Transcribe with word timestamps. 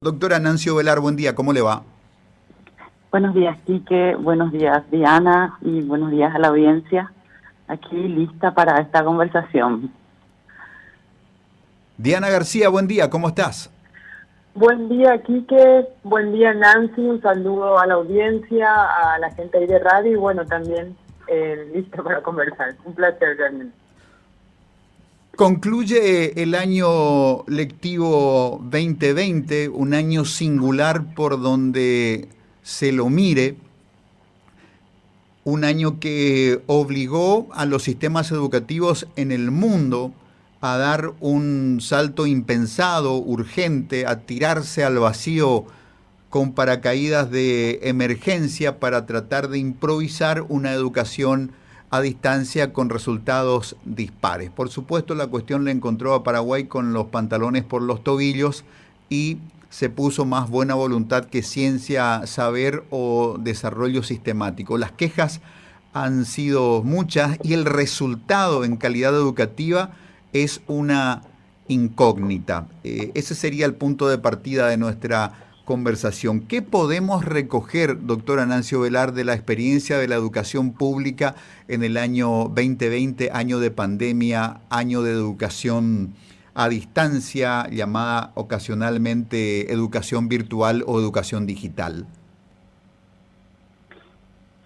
Doctora 0.00 0.38
Nancio 0.38 0.76
Velar, 0.76 1.00
buen 1.00 1.16
día, 1.16 1.34
¿cómo 1.34 1.52
le 1.52 1.60
va? 1.60 1.82
Buenos 3.10 3.34
días, 3.34 3.58
Quique, 3.66 4.14
buenos 4.14 4.52
días, 4.52 4.88
Diana, 4.92 5.58
y 5.60 5.82
buenos 5.82 6.12
días 6.12 6.32
a 6.32 6.38
la 6.38 6.48
audiencia. 6.48 7.12
Aquí 7.66 7.96
lista 7.96 8.54
para 8.54 8.80
esta 8.80 9.02
conversación. 9.02 9.92
Diana 11.96 12.30
García, 12.30 12.68
buen 12.68 12.86
día, 12.86 13.10
¿cómo 13.10 13.26
estás? 13.26 13.72
Buen 14.54 14.88
día, 14.88 15.20
Quique, 15.20 15.88
buen 16.04 16.32
día, 16.32 16.54
Nancy, 16.54 17.00
un 17.00 17.20
saludo 17.20 17.80
a 17.80 17.86
la 17.88 17.94
audiencia, 17.94 18.68
a 18.70 19.18
la 19.18 19.32
gente 19.32 19.58
ahí 19.58 19.66
de 19.66 19.80
radio 19.80 20.12
y 20.12 20.14
bueno, 20.16 20.46
también 20.46 20.96
eh, 21.26 21.72
lista 21.74 22.04
para 22.04 22.22
conversar. 22.22 22.76
Un 22.84 22.94
placer 22.94 23.36
realmente. 23.36 23.74
Concluye 25.38 26.42
el 26.42 26.56
año 26.56 27.44
lectivo 27.46 28.60
2020, 28.72 29.68
un 29.68 29.94
año 29.94 30.24
singular 30.24 31.14
por 31.14 31.40
donde 31.40 32.26
se 32.64 32.90
lo 32.90 33.08
mire, 33.08 33.54
un 35.44 35.62
año 35.62 36.00
que 36.00 36.60
obligó 36.66 37.46
a 37.52 37.66
los 37.66 37.84
sistemas 37.84 38.32
educativos 38.32 39.06
en 39.14 39.30
el 39.30 39.52
mundo 39.52 40.12
a 40.60 40.76
dar 40.76 41.12
un 41.20 41.78
salto 41.80 42.26
impensado, 42.26 43.14
urgente, 43.18 44.06
a 44.06 44.22
tirarse 44.22 44.82
al 44.82 44.98
vacío 44.98 45.66
con 46.30 46.52
paracaídas 46.52 47.30
de 47.30 47.78
emergencia 47.84 48.80
para 48.80 49.06
tratar 49.06 49.50
de 49.50 49.60
improvisar 49.60 50.44
una 50.48 50.72
educación 50.72 51.52
a 51.90 52.00
distancia 52.00 52.72
con 52.72 52.90
resultados 52.90 53.76
dispares. 53.84 54.50
Por 54.50 54.68
supuesto, 54.68 55.14
la 55.14 55.26
cuestión 55.26 55.64
le 55.64 55.70
encontró 55.70 56.14
a 56.14 56.22
Paraguay 56.22 56.64
con 56.64 56.92
los 56.92 57.06
pantalones 57.06 57.64
por 57.64 57.82
los 57.82 58.04
tobillos 58.04 58.64
y 59.08 59.38
se 59.70 59.90
puso 59.90 60.24
más 60.24 60.48
buena 60.48 60.74
voluntad 60.74 61.26
que 61.26 61.42
ciencia, 61.42 62.26
saber 62.26 62.84
o 62.90 63.36
desarrollo 63.38 64.02
sistemático. 64.02 64.78
Las 64.78 64.92
quejas 64.92 65.40
han 65.92 66.24
sido 66.24 66.82
muchas 66.82 67.38
y 67.42 67.54
el 67.54 67.64
resultado 67.64 68.64
en 68.64 68.76
calidad 68.76 69.14
educativa 69.14 69.90
es 70.32 70.60
una 70.66 71.22
incógnita. 71.68 72.66
Eh, 72.84 73.12
ese 73.14 73.34
sería 73.34 73.66
el 73.66 73.74
punto 73.74 74.08
de 74.08 74.18
partida 74.18 74.68
de 74.68 74.76
nuestra 74.76 75.47
conversación. 75.68 76.40
¿Qué 76.40 76.62
podemos 76.62 77.26
recoger, 77.26 78.06
doctora 78.06 78.46
Nancio 78.46 78.80
Velar, 78.80 79.12
de 79.12 79.26
la 79.26 79.34
experiencia 79.34 79.98
de 79.98 80.08
la 80.08 80.14
educación 80.14 80.72
pública 80.72 81.34
en 81.68 81.84
el 81.84 81.98
año 81.98 82.48
2020, 82.48 83.28
año 83.34 83.58
de 83.58 83.70
pandemia, 83.70 84.62
año 84.70 85.02
de 85.02 85.12
educación 85.12 86.14
a 86.54 86.70
distancia, 86.70 87.68
llamada 87.70 88.32
ocasionalmente 88.34 89.70
educación 89.70 90.30
virtual 90.30 90.84
o 90.86 90.98
educación 90.98 91.44
digital? 91.44 92.06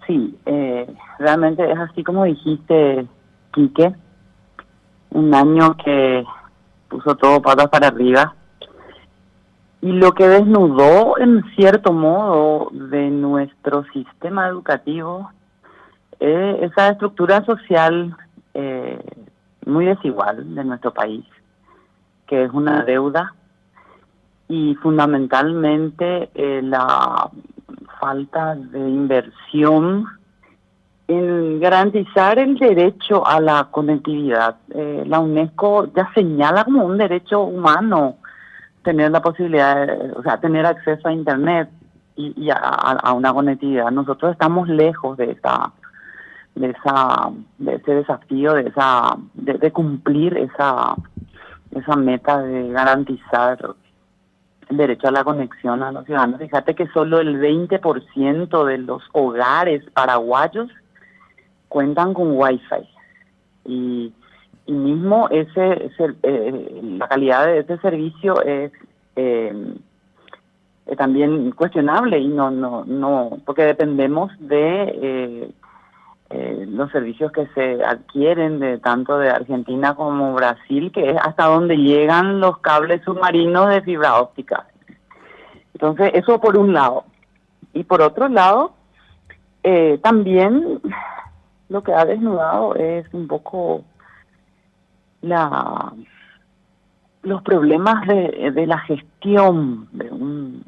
Sí, 0.07 0.37
eh, 0.45 0.87
realmente 1.19 1.69
es 1.69 1.79
así 1.79 2.01
como 2.01 2.23
dijiste, 2.23 3.05
Quique, 3.53 3.93
un 5.09 5.35
año 5.35 5.75
que 5.83 6.23
puso 6.87 7.13
todo 7.17 7.41
patas 7.41 7.67
para 7.67 7.89
arriba 7.89 8.33
y 9.83 9.91
lo 9.91 10.13
que 10.13 10.25
desnudó 10.25 11.17
en 11.17 11.43
cierto 11.55 11.91
modo 11.91 12.69
de 12.71 13.09
nuestro 13.09 13.83
sistema 13.91 14.47
educativo 14.47 15.29
es 16.21 16.71
esa 16.71 16.87
estructura 16.87 17.43
social 17.43 18.15
eh, 18.53 18.97
muy 19.65 19.85
desigual 19.85 20.55
de 20.55 20.63
nuestro 20.63 20.93
país, 20.93 21.25
que 22.27 22.45
es 22.45 22.51
una 22.53 22.83
deuda 22.85 23.35
y 24.47 24.73
fundamentalmente 24.75 26.29
eh, 26.33 26.61
la 26.63 27.29
falta 27.99 28.55
de 28.55 28.79
inversión 28.79 30.05
en 31.09 31.59
garantizar 31.59 32.39
el 32.39 32.57
derecho 32.57 33.27
a 33.27 33.41
la 33.41 33.67
conectividad. 33.69 34.55
Eh, 34.73 35.03
la 35.05 35.19
UNESCO 35.19 35.91
ya 35.93 36.09
señala 36.13 36.63
como 36.63 36.85
un 36.85 36.97
derecho 36.97 37.41
humano 37.41 38.15
tener 38.83 39.11
la 39.11 39.21
posibilidad, 39.21 39.87
de, 39.87 40.11
o 40.15 40.21
sea, 40.23 40.39
tener 40.39 40.65
acceso 40.65 41.07
a 41.07 41.13
Internet 41.13 41.69
y, 42.15 42.49
a, 42.51 43.13
una 43.13 43.33
conectividad. 43.33 43.91
Nosotros 43.91 44.33
estamos 44.33 44.67
lejos 44.67 45.17
de 45.17 45.31
esa, 45.31 45.71
de 46.55 46.69
esa, 46.69 47.31
de 47.57 47.75
ese 47.75 47.95
desafío, 47.95 48.53
de 48.53 48.69
esa, 48.69 49.17
de, 49.33 49.71
cumplir 49.71 50.37
esa, 50.37 50.95
esa 51.71 51.95
meta 51.95 52.41
de 52.41 52.69
garantizar 52.69 53.75
el 54.69 54.77
derecho 54.77 55.07
a 55.07 55.11
la 55.11 55.23
conexión 55.23 55.81
a 55.81 55.91
los 55.91 56.05
ciudadanos. 56.05 56.39
Fíjate 56.39 56.75
que 56.75 56.87
solo 56.89 57.19
el 57.19 57.39
20% 57.41 58.65
de 58.65 58.77
los 58.77 59.01
hogares 59.13 59.83
paraguayos 59.93 60.69
cuentan 61.67 62.13
con 62.13 62.37
Wi-Fi. 62.37 62.89
Y 63.65 64.13
y 64.65 64.71
mismo 64.71 65.27
ese, 65.29 65.91
eh, 66.23 66.81
la 66.97 67.07
calidad 67.07 67.45
de 67.45 67.59
ese 67.59 67.77
servicio 67.79 68.41
es 68.43 68.71
eh, 69.15 69.75
también 70.97 71.51
cuestionable 71.51 72.19
y 72.19 72.27
no 72.27 72.51
no 72.51 72.83
no 72.85 73.39
porque 73.45 73.63
dependemos 73.63 74.31
de 74.39 75.53
eh, 76.29 76.65
los 76.67 76.91
servicios 76.91 77.31
que 77.31 77.47
se 77.47 77.83
adquieren 77.83 78.59
de 78.59 78.79
tanto 78.79 79.17
de 79.17 79.29
Argentina 79.29 79.95
como 79.95 80.33
Brasil 80.33 80.91
que 80.93 81.11
es 81.11 81.17
hasta 81.21 81.45
donde 81.45 81.75
llegan 81.77 82.39
los 82.39 82.59
cables 82.59 83.01
submarinos 83.03 83.69
de 83.69 83.81
fibra 83.81 84.19
óptica. 84.19 84.67
Entonces 85.73 86.11
eso 86.13 86.39
por 86.39 86.57
un 86.57 86.73
lado. 86.73 87.03
Y 87.73 87.83
por 87.83 88.01
otro 88.01 88.29
lado 88.29 88.73
también 90.01 90.81
lo 91.69 91.83
que 91.83 91.93
ha 91.93 92.05
desnudado 92.05 92.75
es 92.75 93.05
un 93.13 93.27
poco 93.27 93.83
la 95.23 95.91
los 97.23 97.41
problemas 97.41 98.05
de, 98.05 98.51
de 98.51 98.67
la 98.67 98.79
gestión 98.79 99.87
de 99.93 100.09
un 100.11 100.63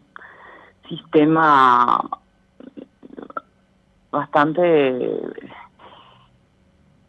sistema 0.87 2.01
bastante 4.09 5.21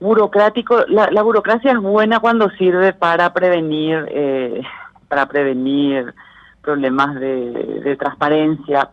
burocrático. 0.01 0.85
La, 0.89 1.23
burocracia 1.23 1.73
es 1.73 1.79
buena 1.79 2.19
cuando 2.19 2.51
sirve 2.51 2.93
para 2.93 3.33
prevenir 3.33 4.06
eh, 4.11 4.62
para 5.09 5.27
prevenir 5.27 6.12
problemas 6.61 7.15
de, 7.15 7.81
de 7.85 7.97
transparencia, 7.97 8.91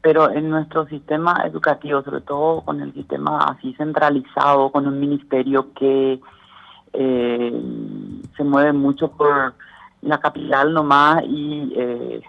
pero 0.00 0.30
en 0.30 0.48
nuestro 0.48 0.86
sistema 0.86 1.42
educativo, 1.44 2.02
sobre 2.02 2.20
todo 2.20 2.60
con 2.60 2.80
el 2.80 2.94
sistema 2.94 3.38
así 3.38 3.74
centralizado, 3.74 4.70
con 4.70 4.86
un 4.86 5.00
ministerio 5.00 5.72
que 5.74 6.20
eh, 6.92 7.62
se 8.36 8.44
mueve 8.44 8.72
mucho 8.72 9.08
por 9.08 9.54
la 10.02 10.18
capital 10.18 10.72
nomás 10.72 11.22
y 11.24 11.72
eh, 11.76 12.22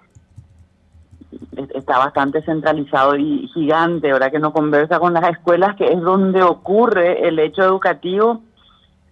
está 1.75 1.99
bastante 1.99 2.41
centralizado 2.43 3.15
y 3.15 3.47
gigante, 3.53 4.11
ahora 4.11 4.31
que 4.31 4.39
no 4.39 4.53
conversa 4.53 4.99
con 4.99 5.13
las 5.13 5.29
escuelas, 5.29 5.75
que 5.75 5.91
es 5.91 6.01
donde 6.01 6.41
ocurre 6.41 7.27
el 7.27 7.39
hecho 7.39 7.63
educativo, 7.63 8.41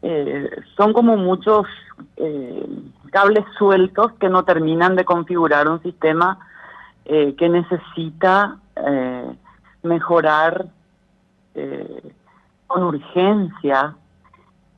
eh, 0.02 0.50
son 0.76 0.94
como 0.94 1.18
muchos 1.18 1.66
eh, 2.18 2.66
cables 3.12 3.46
sueltos 3.58 4.14
que 4.14 4.30
no 4.30 4.44
terminan 4.44 4.96
de 4.96 5.06
configurar 5.06 5.68
un 5.68 5.82
sistema 5.82 6.40
eh, 7.06 7.36
que 7.36 7.50
necesita 7.50 8.58
mejorar 9.82 10.68
con 12.68 12.84
urgencia 12.84 13.96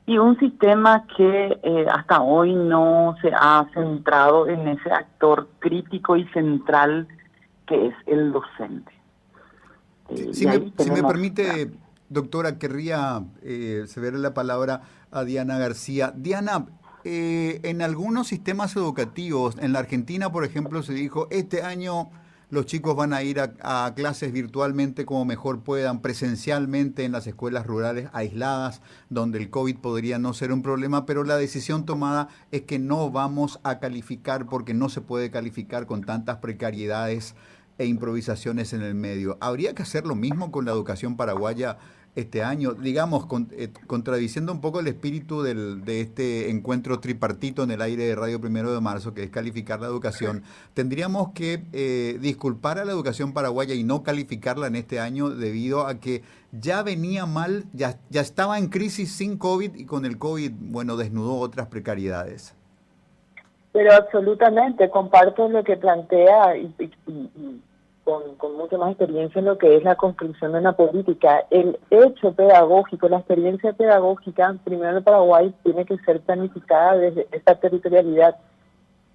y 0.06 0.18
un 0.18 0.38
sistema 0.38 1.06
que 1.16 1.58
eh, 1.62 1.86
hasta 1.92 2.20
hoy 2.20 2.54
no 2.54 3.16
se 3.22 3.30
ha 3.32 3.68
centrado 3.74 4.48
en 4.48 4.66
ese 4.68 4.90
actor 4.90 5.48
crítico 5.60 6.16
y 6.16 6.26
central 6.28 7.06
que 7.66 7.86
es 7.86 7.94
el 8.06 8.32
docente. 8.32 8.92
Eh, 10.10 10.30
si, 10.32 10.46
me, 10.46 10.60
permite, 11.02 11.70
doctora, 12.08 12.58
querría 12.58 13.22
eh, 13.42 13.84
ceder 13.86 14.14
la 14.14 14.34
palabra 14.34 14.82
a 15.12 15.24
Diana 15.24 15.58
García. 15.58 16.12
Diana, 16.16 16.66
eh, 17.04 17.60
en 17.62 17.80
algunos 17.80 18.26
sistemas 18.26 18.74
educativos, 18.76 19.56
en 19.58 19.72
la 19.72 19.78
Argentina, 19.78 20.32
por 20.32 20.44
ejemplo, 20.44 20.82
se 20.82 20.92
dijo, 20.92 21.28
este 21.30 21.62
año 21.62 22.10
los 22.50 22.66
chicos 22.66 22.96
van 22.96 23.12
a 23.12 23.22
ir 23.22 23.40
a, 23.40 23.94
clases 23.94 24.32
virtualmente 24.32 25.06
como 25.06 25.24
mejor 25.24 25.62
puedan, 25.62 26.02
presencialmente 26.02 27.04
en 27.04 27.12
las 27.12 27.26
escuelas 27.26 27.66
rurales 27.66 28.08
aisladas, 28.12 28.82
donde 29.08 29.38
el 29.38 29.50
COVID 29.50 29.78
podría 29.78 30.18
no 30.18 30.34
ser 30.34 30.52
un 30.52 30.62
problema, 30.62 31.06
pero 31.06 31.24
la 31.24 31.36
decisión 31.36 31.86
tomada 31.86 32.28
es 32.50 32.62
que 32.62 32.78
no 32.78 33.10
vamos 33.10 33.60
a 33.62 33.78
calificar 33.78 34.46
porque 34.46 34.74
no 34.74 34.88
se 34.88 35.00
puede 35.00 35.30
calificar 35.30 35.86
con 35.86 36.02
tantas 36.02 36.38
precariedades 36.38 37.34
e 37.80 37.86
improvisaciones 37.86 38.74
en 38.74 38.82
el 38.82 38.94
medio. 38.94 39.38
¿Habría 39.40 39.74
que 39.74 39.82
hacer 39.82 40.04
lo 40.04 40.14
mismo 40.14 40.52
con 40.52 40.66
la 40.66 40.70
educación 40.70 41.16
paraguaya 41.16 41.78
este 42.14 42.42
año, 42.42 42.74
digamos, 42.74 43.24
eh, 43.52 43.72
contradiciendo 43.86 44.52
un 44.52 44.60
poco 44.60 44.80
el 44.80 44.86
espíritu 44.88 45.40
del, 45.40 45.82
de 45.82 46.02
este 46.02 46.50
encuentro 46.50 47.00
tripartito 47.00 47.62
en 47.62 47.70
el 47.70 47.80
aire 47.80 48.04
de 48.04 48.14
Radio 48.14 48.38
Primero 48.38 48.74
de 48.74 48.82
Marzo, 48.82 49.14
que 49.14 49.22
es 49.22 49.30
calificar 49.30 49.80
la 49.80 49.86
educación, 49.86 50.42
tendríamos 50.74 51.32
que 51.32 51.62
eh, 51.72 52.18
disculpar 52.20 52.78
a 52.78 52.84
la 52.84 52.92
educación 52.92 53.32
paraguaya 53.32 53.74
y 53.74 53.82
no 53.82 54.02
calificarla 54.02 54.66
en 54.66 54.76
este 54.76 55.00
año 55.00 55.30
debido 55.30 55.86
a 55.86 56.00
que 56.00 56.22
ya 56.52 56.82
venía 56.82 57.24
mal, 57.24 57.64
ya, 57.72 57.96
ya 58.10 58.20
estaba 58.20 58.58
en 58.58 58.68
crisis 58.68 59.10
sin 59.10 59.38
COVID 59.38 59.74
y 59.76 59.86
con 59.86 60.04
el 60.04 60.18
COVID, 60.18 60.52
bueno, 60.54 60.98
desnudó 60.98 61.38
otras 61.38 61.68
precariedades. 61.68 62.54
Pero 63.72 63.94
absolutamente, 63.94 64.90
comparto 64.90 65.48
lo 65.48 65.64
que 65.64 65.76
plantea 65.78 66.56
y 66.58 66.74
con, 68.04 68.34
con 68.36 68.56
mucha 68.56 68.78
más 68.78 68.90
experiencia 68.90 69.38
en 69.38 69.44
lo 69.44 69.58
que 69.58 69.76
es 69.76 69.84
la 69.84 69.94
construcción 69.94 70.52
de 70.52 70.58
una 70.58 70.72
política. 70.72 71.44
El 71.50 71.78
hecho 71.90 72.32
pedagógico, 72.32 73.08
la 73.08 73.18
experiencia 73.18 73.72
pedagógica, 73.72 74.56
primero 74.64 74.98
en 74.98 75.04
Paraguay, 75.04 75.54
tiene 75.62 75.84
que 75.84 75.98
ser 75.98 76.20
planificada 76.20 76.96
desde 76.96 77.28
esta 77.32 77.54
territorialidad 77.54 78.36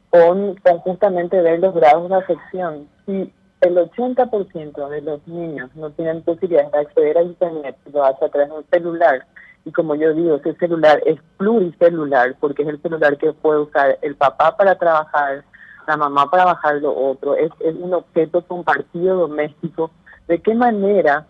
con, 0.09 0.55
justamente 0.81 1.41
ver 1.41 1.59
los 1.59 1.73
grados 1.73 2.09
de 2.09 2.15
afección. 2.15 2.87
Si 3.05 3.33
el 3.61 3.75
80% 3.75 4.89
de 4.89 5.01
los 5.01 5.27
niños 5.27 5.69
no 5.75 5.89
tienen 5.91 6.21
posibilidad 6.21 6.71
de 6.71 6.79
acceder 6.79 7.17
a 7.17 7.23
Internet, 7.23 7.75
lo 7.91 8.03
hace 8.03 8.25
a 8.25 8.29
través 8.29 8.49
de 8.49 8.55
un 8.55 8.65
celular, 8.71 9.25
y 9.65 9.71
como 9.71 9.95
yo 9.95 10.13
digo, 10.13 10.35
ese 10.35 10.53
celular 10.55 11.01
es 11.05 11.19
pluricelular, 11.37 12.35
porque 12.39 12.61
es 12.63 12.69
el 12.69 12.81
celular 12.81 13.17
que 13.17 13.33
puede 13.33 13.61
usar 13.61 13.97
el 14.01 14.15
papá 14.15 14.55
para 14.55 14.77
trabajar, 14.77 15.43
la 15.87 15.97
mamá 15.97 16.29
para 16.29 16.45
bajar 16.45 16.75
lo 16.75 16.95
otro, 16.95 17.35
es, 17.35 17.51
es 17.59 17.75
un 17.75 17.93
objeto 17.93 18.41
compartido 18.45 19.17
doméstico. 19.17 19.91
¿De 20.27 20.39
qué 20.39 20.55
manera 20.55 21.27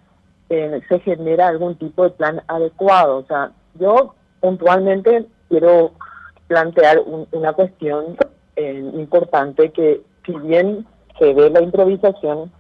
eh, 0.50 0.82
se 0.88 1.00
genera 1.00 1.48
algún 1.48 1.76
tipo 1.76 2.04
de 2.04 2.12
plan 2.12 2.42
adecuado? 2.48 3.18
O 3.18 3.26
sea, 3.26 3.52
yo 3.76 4.16
puntualmente 4.40 5.26
quiero 5.50 5.92
plantear 6.48 7.02
una 7.32 7.54
cuestión 7.54 8.18
eh, 8.56 8.92
importante 8.94 9.72
que 9.72 10.02
si 10.26 10.34
bien 10.34 10.86
se 11.20 11.34
ve 11.34 11.50
la 11.50 11.62
improvisación, 11.62 12.52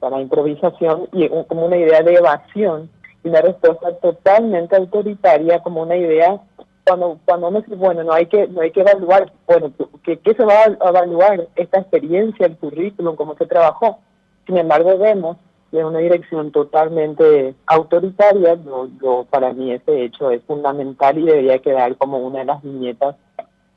la 0.00 0.20
improvisación 0.20 1.08
y 1.12 1.28
como 1.48 1.66
una 1.66 1.76
idea 1.76 2.02
de 2.02 2.14
evasión 2.14 2.88
y 3.24 3.28
una 3.28 3.40
respuesta 3.40 3.92
totalmente 3.96 4.76
autoritaria 4.76 5.60
como 5.60 5.82
una 5.82 5.96
idea 5.96 6.40
cuando 6.86 7.18
cuando 7.24 7.48
uno 7.48 7.60
dice, 7.60 7.74
bueno, 7.74 8.04
no 8.04 8.12
hay 8.12 8.26
que 8.26 8.46
no 8.46 8.60
hay 8.60 8.70
que 8.70 8.80
evaluar, 8.80 9.32
bueno, 9.46 9.72
¿qué, 10.04 10.18
qué 10.18 10.34
se 10.34 10.44
va 10.44 10.54
a 10.54 10.88
evaluar? 10.88 11.48
Esta 11.56 11.80
experiencia, 11.80 12.46
el 12.46 12.56
currículum, 12.56 13.16
cómo 13.16 13.34
se 13.36 13.46
trabajó. 13.46 13.98
Sin 14.46 14.56
embargo, 14.56 14.96
vemos 14.96 15.36
de 15.72 15.84
una 15.84 15.98
dirección 15.98 16.52
totalmente 16.52 17.54
autoritaria, 17.66 18.56
yo, 19.02 19.26
para 19.28 19.52
mí 19.52 19.72
ese 19.72 20.04
hecho 20.04 20.30
es 20.30 20.42
fundamental 20.44 21.18
y 21.18 21.24
debería 21.24 21.58
quedar 21.58 21.96
como 21.96 22.18
una 22.18 22.40
de 22.40 22.44
las 22.44 22.62
viñetas 22.62 23.16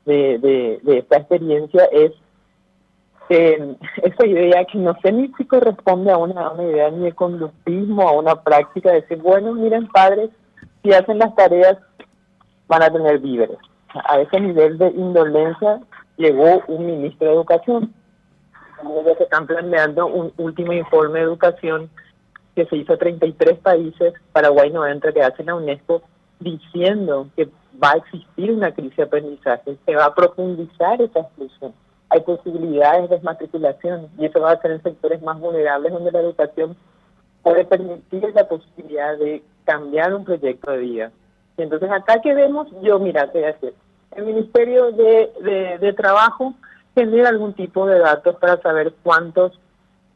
de, 0.06 0.38
de, 0.82 0.98
esta 0.98 1.18
experiencia, 1.18 1.84
es 1.86 2.12
eh, 3.28 3.76
esa 4.02 4.26
idea 4.26 4.64
que 4.64 4.78
no 4.78 4.96
sé 5.02 5.12
ni 5.12 5.28
si 5.36 5.44
corresponde 5.44 6.10
a 6.12 6.16
una, 6.16 6.46
a 6.46 6.52
una 6.52 6.64
idea 6.64 6.90
ni 6.90 7.04
de 7.04 7.12
conductismo, 7.12 8.08
a 8.08 8.12
una 8.12 8.42
práctica 8.42 8.90
de 8.90 9.02
decir, 9.02 9.18
bueno, 9.18 9.52
miren 9.54 9.88
padres, 9.88 10.30
si 10.82 10.92
hacen 10.92 11.18
las 11.18 11.34
tareas 11.34 11.76
van 12.70 12.84
a 12.84 12.90
tener 12.90 13.18
víveres. 13.18 13.58
A 13.92 14.20
ese 14.20 14.40
nivel 14.40 14.78
de 14.78 14.88
indolencia 14.90 15.80
llegó 16.16 16.62
un 16.68 16.86
ministro 16.86 17.26
de 17.26 17.34
Educación. 17.34 17.92
Ya 19.04 19.14
se 19.16 19.24
están 19.24 19.46
planeando 19.46 20.06
un 20.06 20.32
último 20.38 20.72
informe 20.72 21.18
de 21.18 21.24
educación 21.26 21.90
que 22.54 22.64
se 22.66 22.76
hizo 22.76 22.94
a 22.94 22.96
33 22.96 23.58
países, 23.58 24.14
Paraguay 24.32 24.70
no 24.70 24.86
entra, 24.86 25.12
que 25.12 25.22
hace 25.22 25.44
la 25.44 25.54
UNESCO, 25.54 26.02
diciendo 26.38 27.28
que 27.36 27.48
va 27.82 27.92
a 27.92 27.96
existir 27.96 28.52
una 28.52 28.72
crisis 28.72 28.96
de 28.96 29.02
aprendizaje, 29.02 29.76
se 29.84 29.94
va 29.94 30.06
a 30.06 30.14
profundizar 30.14 31.02
esa 31.02 31.20
exclusión. 31.20 31.74
Hay 32.08 32.20
posibilidades 32.20 33.10
de 33.10 33.16
desmatriculación 33.16 34.08
y 34.16 34.26
eso 34.26 34.40
va 34.40 34.52
a 34.52 34.60
ser 34.60 34.72
en 34.72 34.82
sectores 34.82 35.20
más 35.22 35.38
vulnerables 35.38 35.92
donde 35.92 36.10
la 36.10 36.20
educación 36.20 36.76
puede 37.42 37.64
permitir 37.64 38.32
la 38.34 38.48
posibilidad 38.48 39.18
de 39.18 39.42
cambiar 39.64 40.14
un 40.14 40.24
proyecto 40.24 40.70
de 40.70 40.78
vida. 40.78 41.12
Entonces 41.62 41.90
acá 41.90 42.20
que 42.20 42.34
vemos, 42.34 42.68
yo 42.82 42.98
mira, 42.98 43.30
te 43.30 43.40
voy 43.40 43.74
El 44.12 44.26
Ministerio 44.26 44.92
de, 44.92 45.78
de, 45.80 45.92
Trabajo 45.92 46.54
genera 46.94 47.28
algún 47.28 47.54
tipo 47.54 47.86
de 47.86 47.98
datos 47.98 48.36
para 48.36 48.60
saber 48.60 48.94
cuántos 49.02 49.58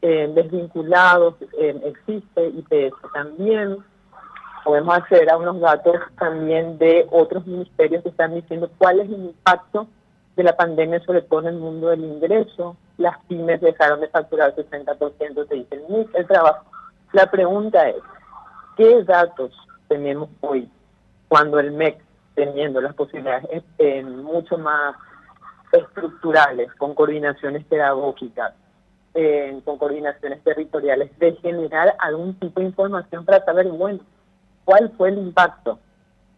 eh, 0.01 0.31
desvinculados 0.33 1.35
eh, 1.57 1.81
existe 1.85 2.47
IPS. 2.47 2.93
También 3.13 3.77
podemos 4.63 4.97
acceder 4.97 5.29
a 5.29 5.37
unos 5.37 5.59
datos 5.59 5.95
también 6.17 6.77
de 6.77 7.05
otros 7.11 7.45
ministerios 7.45 8.03
que 8.03 8.09
están 8.09 8.33
diciendo 8.33 8.69
cuál 8.77 8.99
es 8.99 9.07
el 9.07 9.25
impacto 9.25 9.87
de 10.35 10.43
la 10.43 10.57
pandemia 10.57 10.99
sobre 11.05 11.21
todo 11.21 11.41
en 11.41 11.47
el 11.47 11.55
mundo 11.57 11.87
del 11.89 12.03
ingreso. 12.03 12.75
Las 12.97 13.17
pymes 13.27 13.61
dejaron 13.61 14.01
de 14.01 14.07
facturar 14.07 14.55
60%, 14.55 15.47
se 15.47 15.55
dice 15.55 15.81
el 16.13 16.27
trabajo. 16.27 16.65
La 17.13 17.29
pregunta 17.29 17.87
es, 17.89 17.97
¿qué 18.75 19.03
datos 19.03 19.51
tenemos 19.87 20.29
hoy 20.41 20.69
cuando 21.27 21.59
el 21.59 21.71
MEC, 21.71 21.99
teniendo 22.35 22.81
las 22.81 22.93
posibilidades 22.93 23.63
eh, 23.77 24.03
mucho 24.03 24.57
más 24.57 24.95
estructurales, 25.71 26.73
con 26.75 26.93
coordinaciones 26.93 27.65
pedagógicas, 27.65 28.53
eh, 29.13 29.59
con 29.63 29.77
coordinaciones 29.77 30.43
territoriales, 30.43 31.17
de 31.19 31.33
generar 31.37 31.95
algún 31.99 32.35
tipo 32.35 32.59
de 32.59 32.67
información 32.67 33.25
para 33.25 33.43
saber, 33.45 33.67
bueno, 33.67 33.99
cuál 34.65 34.91
fue 34.97 35.09
el 35.09 35.17
impacto. 35.17 35.79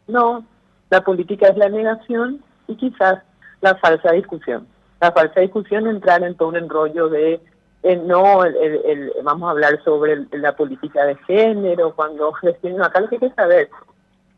No, 0.08 0.46
la 0.90 1.02
política 1.02 1.48
es 1.48 1.58
la 1.58 1.70
negación 1.70 2.44
y 2.68 2.76
quizás 2.76 3.24
la 3.62 3.76
falsa 3.76 4.12
discusión. 4.12 4.68
La 5.02 5.12
falsa 5.12 5.42
discusión 5.42 5.88
entrar 5.88 6.24
en 6.24 6.36
todo 6.36 6.50
un 6.50 6.58
enrollo 6.58 7.10
de 7.10 7.42
eh, 7.84 7.96
no, 7.96 8.44
el, 8.44 9.14
vamos 9.24 9.48
a 9.48 9.52
hablar 9.52 9.82
sobre 9.84 10.26
la 10.32 10.56
política 10.56 11.06
de 11.06 11.16
género, 11.28 11.96
cuando 11.96 12.34
gestionan 12.34 12.82
acá 12.82 13.00
lo 13.00 13.08
que 13.08 13.16
hay 13.16 13.30
que 13.30 13.36
saber 13.36 13.70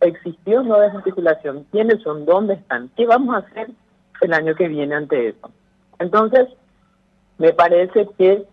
existió 0.02 0.64
no 0.64 0.80
desarticulación, 0.80 1.66
quiénes 1.72 2.02
son, 2.02 2.26
dónde 2.26 2.56
están, 2.56 2.90
qué 2.96 3.06
vamos 3.06 3.36
a 3.36 3.40
hacer 3.40 3.70
el 4.22 4.34
año 4.34 4.56
que 4.56 4.68
viene 4.68 4.96
ante 4.96 5.30
eso. 5.30 5.52
Entonces, 6.00 6.48
me 7.38 7.54
parece 7.54 8.08
que 8.18 8.46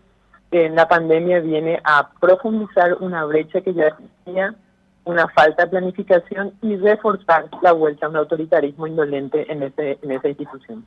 en 0.51 0.75
la 0.75 0.87
pandemia 0.87 1.39
viene 1.39 1.79
a 1.83 2.09
profundizar 2.19 2.95
una 2.99 3.25
brecha 3.25 3.61
que 3.61 3.73
ya 3.73 3.87
existía, 3.87 4.55
una 5.03 5.27
falta 5.29 5.63
de 5.63 5.71
planificación 5.71 6.53
y 6.61 6.75
reforzar 6.77 7.49
la 7.61 7.71
vuelta 7.71 8.05
a 8.05 8.09
un 8.09 8.17
autoritarismo 8.17 8.87
indolente 8.87 9.49
en, 9.51 9.63
ese, 9.63 9.97
en 10.01 10.11
esa 10.11 10.29
institución. 10.29 10.85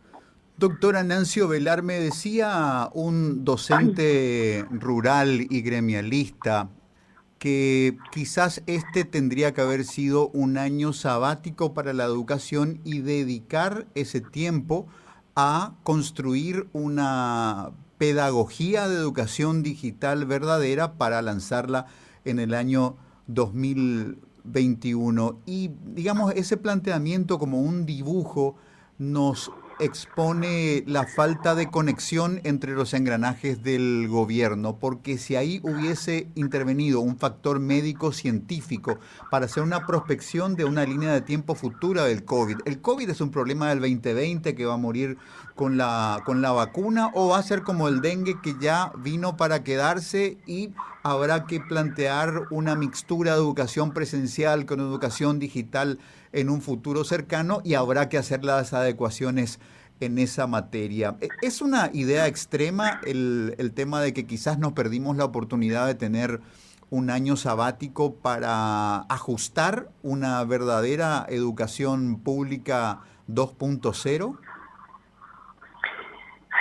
Doctora 0.57 1.03
Nancio 1.03 1.49
Velar, 1.49 1.83
me 1.83 1.95
decía 1.95 2.91
un 2.93 3.47
docente 3.47 4.67
rural 4.71 5.47
y 5.49 5.63
gremialista 5.63 6.69
que 7.41 7.99
quizás 8.13 8.63
este 8.67 9.05
tendría 9.05 9.53
que 9.55 9.63
haber 9.63 9.85
sido 9.85 10.29
un 10.29 10.59
año 10.59 10.93
sabático 10.93 11.73
para 11.73 11.95
la 11.95 12.05
educación 12.05 12.81
y 12.85 12.99
dedicar 13.01 13.87
ese 13.95 14.21
tiempo 14.21 14.87
a 15.35 15.73
construir 15.83 16.69
una 16.75 17.71
pedagogía 17.97 18.89
de 18.89 18.97
educación 18.97 19.63
digital 19.63 20.27
verdadera 20.27 20.99
para 20.99 21.23
lanzarla 21.23 21.87
en 22.27 22.41
el 22.41 22.53
año 22.53 22.97
2021. 23.29 25.39
Y 25.47 25.71
digamos, 25.95 26.35
ese 26.35 26.59
planteamiento 26.59 27.39
como 27.39 27.63
un 27.63 27.87
dibujo 27.87 28.55
nos 28.99 29.51
expone 29.81 30.85
la 30.87 31.07
falta 31.07 31.55
de 31.55 31.71
conexión 31.71 32.41
entre 32.45 32.73
los 32.73 32.95
engranajes 32.95 33.63
del 33.63 34.07
gobierno, 34.09 34.77
porque 34.77 35.19
si 35.19 35.37
ahí 35.37 35.61
hubiese 35.63 36.29
intervenido 36.35 37.01
un 37.01 37.17
factor 37.17 37.61
médico-científico 37.61 38.99
para 39.31 39.47
hacer 39.47 39.63
una 39.63 39.87
prospección 39.87 40.55
de 40.55 40.65
una 40.65 40.85
línea 40.85 41.13
de 41.13 41.23
tiempo 41.23 41.55
futura 41.55 42.05
del 42.05 42.25
COVID, 42.25 42.59
¿el 42.67 42.81
COVID 42.81 43.09
es 43.09 43.21
un 43.21 43.31
problema 43.31 43.71
del 43.71 43.81
2020 43.81 44.55
que 44.55 44.67
va 44.67 44.75
a 44.75 44.79
morir 44.79 45.17
con 45.55 45.77
la, 45.77 46.23
con 46.25 46.43
la 46.43 46.53
vacuna 46.53 47.11
o 47.15 47.29
va 47.29 47.39
a 47.39 47.43
ser 47.43 47.63
como 47.63 47.89
el 47.89 48.01
dengue 48.01 48.41
que 48.41 48.55
ya 48.61 48.93
vino 48.99 49.37
para 49.37 49.65
quedarse 49.65 50.39
y 50.47 50.71
habrá 51.03 51.47
que 51.47 51.61
plantear 51.61 52.45
una 52.51 52.75
mixtura 52.77 53.33
de 53.33 53.39
educación 53.39 53.93
presencial 53.93 54.67
con 54.67 54.81
educación 54.81 55.39
digital? 55.39 55.99
En 56.33 56.51
un 56.51 56.61
futuro 56.61 57.05
cercano 57.05 57.61
y 57.65 57.75
habrá 57.75 58.09
que 58.09 58.19
hacer 58.19 58.45
las 58.45 58.73
adecuaciones 58.73 59.61
en 60.01 60.19
esa 60.19 60.47
materia. 60.47 61.17
E, 61.21 61.29
¿Es 61.43 61.61
una 61.61 61.91
idea 61.93 62.27
extrema 62.27 63.01
el, 63.07 63.55
el 63.59 63.73
tema 63.73 64.01
de 64.01 64.13
que 64.13 64.27
quizás 64.27 64.59
nos 64.59 64.73
perdimos 64.73 65.17
la 65.17 65.25
oportunidad 65.25 65.87
de 65.87 65.95
tener 65.95 66.41
un 66.91 67.11
año 67.11 67.37
sabático 67.37 68.17
para 68.17 69.03
ajustar 69.09 69.89
una 70.03 70.45
verdadera 70.45 71.25
educación 71.29 72.21
pública 72.23 73.01
2.0? 73.29 74.39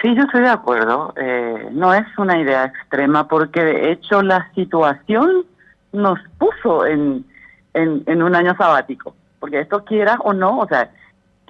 Sí, 0.01 0.15
yo 0.15 0.23
estoy 0.23 0.41
de 0.41 0.49
acuerdo. 0.49 1.13
Eh, 1.17 1.69
no 1.71 1.93
es 1.93 2.05
una 2.17 2.39
idea 2.39 2.65
extrema 2.65 3.27
porque 3.27 3.63
de 3.63 3.91
hecho 3.91 4.21
la 4.21 4.49
situación 4.53 5.45
nos 5.91 6.19
puso 6.38 6.85
en, 6.85 7.25
en, 7.73 8.03
en 8.05 8.23
un 8.23 8.35
año 8.35 8.55
sabático, 8.55 9.15
porque 9.39 9.62
esto 9.62 9.84
quiera 9.86 10.17
o 10.24 10.34
no, 10.34 10.60
o 10.60 10.67
sea, 10.67 10.91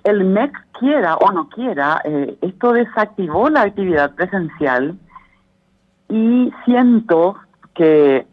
el 0.04 0.24
MEC 0.24 0.52
quiera 0.80 1.16
o 1.18 1.32
no 1.32 1.50
quiera, 1.50 2.02
eh, 2.06 2.38
esto 2.42 2.74
desactivó 2.74 3.50
la 3.50 3.62
actividad 3.62 4.16
presencial 4.16 4.98
y 6.08 6.52
siento 6.66 7.36
que 7.74 8.26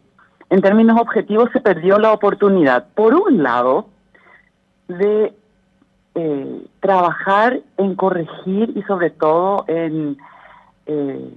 en 0.49 0.61
términos 0.61 0.99
objetivos 0.99 1.49
se 1.51 1.59
perdió 1.59 1.99
la 1.99 2.13
oportunidad, 2.13 2.87
por 2.95 3.13
un 3.13 3.43
lado, 3.43 3.89
de 4.87 5.33
eh, 6.15 6.65
trabajar 6.79 7.59
en 7.77 7.95
corregir 7.95 8.71
y 8.75 8.81
sobre 8.83 9.09
todo 9.09 9.65
en 9.67 10.17
eh, 10.85 11.33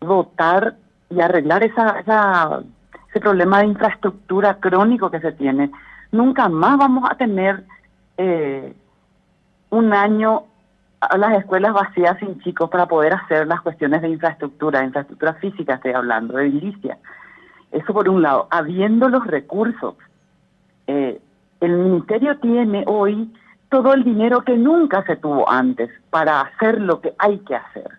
dotar 0.00 0.76
y 1.10 1.20
arreglar 1.20 1.62
esa, 1.62 2.00
esa, 2.00 2.62
ese 3.08 3.20
problema 3.20 3.60
de 3.60 3.66
infraestructura 3.66 4.58
crónico 4.58 5.10
que 5.10 5.20
se 5.20 5.32
tiene. 5.32 5.70
Nunca 6.10 6.48
más 6.48 6.78
vamos 6.78 7.08
a 7.10 7.16
tener 7.16 7.64
eh, 8.16 8.74
un 9.70 9.92
año 9.92 10.44
a 11.00 11.16
las 11.16 11.38
escuelas 11.38 11.72
vacías 11.72 12.18
sin 12.18 12.40
chicos 12.40 12.70
para 12.70 12.86
poder 12.86 13.12
hacer 13.12 13.46
las 13.46 13.60
cuestiones 13.60 14.02
de 14.02 14.08
infraestructura, 14.08 14.84
infraestructura 14.84 15.34
física 15.34 15.74
estoy 15.74 15.92
hablando, 15.92 16.36
de 16.36 16.46
edilicia. 16.46 16.98
Eso 17.70 17.92
por 17.92 18.08
un 18.08 18.22
lado. 18.22 18.48
Habiendo 18.50 19.08
los 19.08 19.26
recursos, 19.26 19.94
eh, 20.86 21.20
el 21.60 21.72
ministerio 21.72 22.38
tiene 22.38 22.84
hoy 22.86 23.30
todo 23.68 23.92
el 23.92 24.02
dinero 24.02 24.42
que 24.42 24.56
nunca 24.56 25.04
se 25.04 25.16
tuvo 25.16 25.48
antes 25.48 25.90
para 26.10 26.40
hacer 26.40 26.80
lo 26.80 27.00
que 27.00 27.14
hay 27.18 27.38
que 27.40 27.54
hacer. 27.54 27.90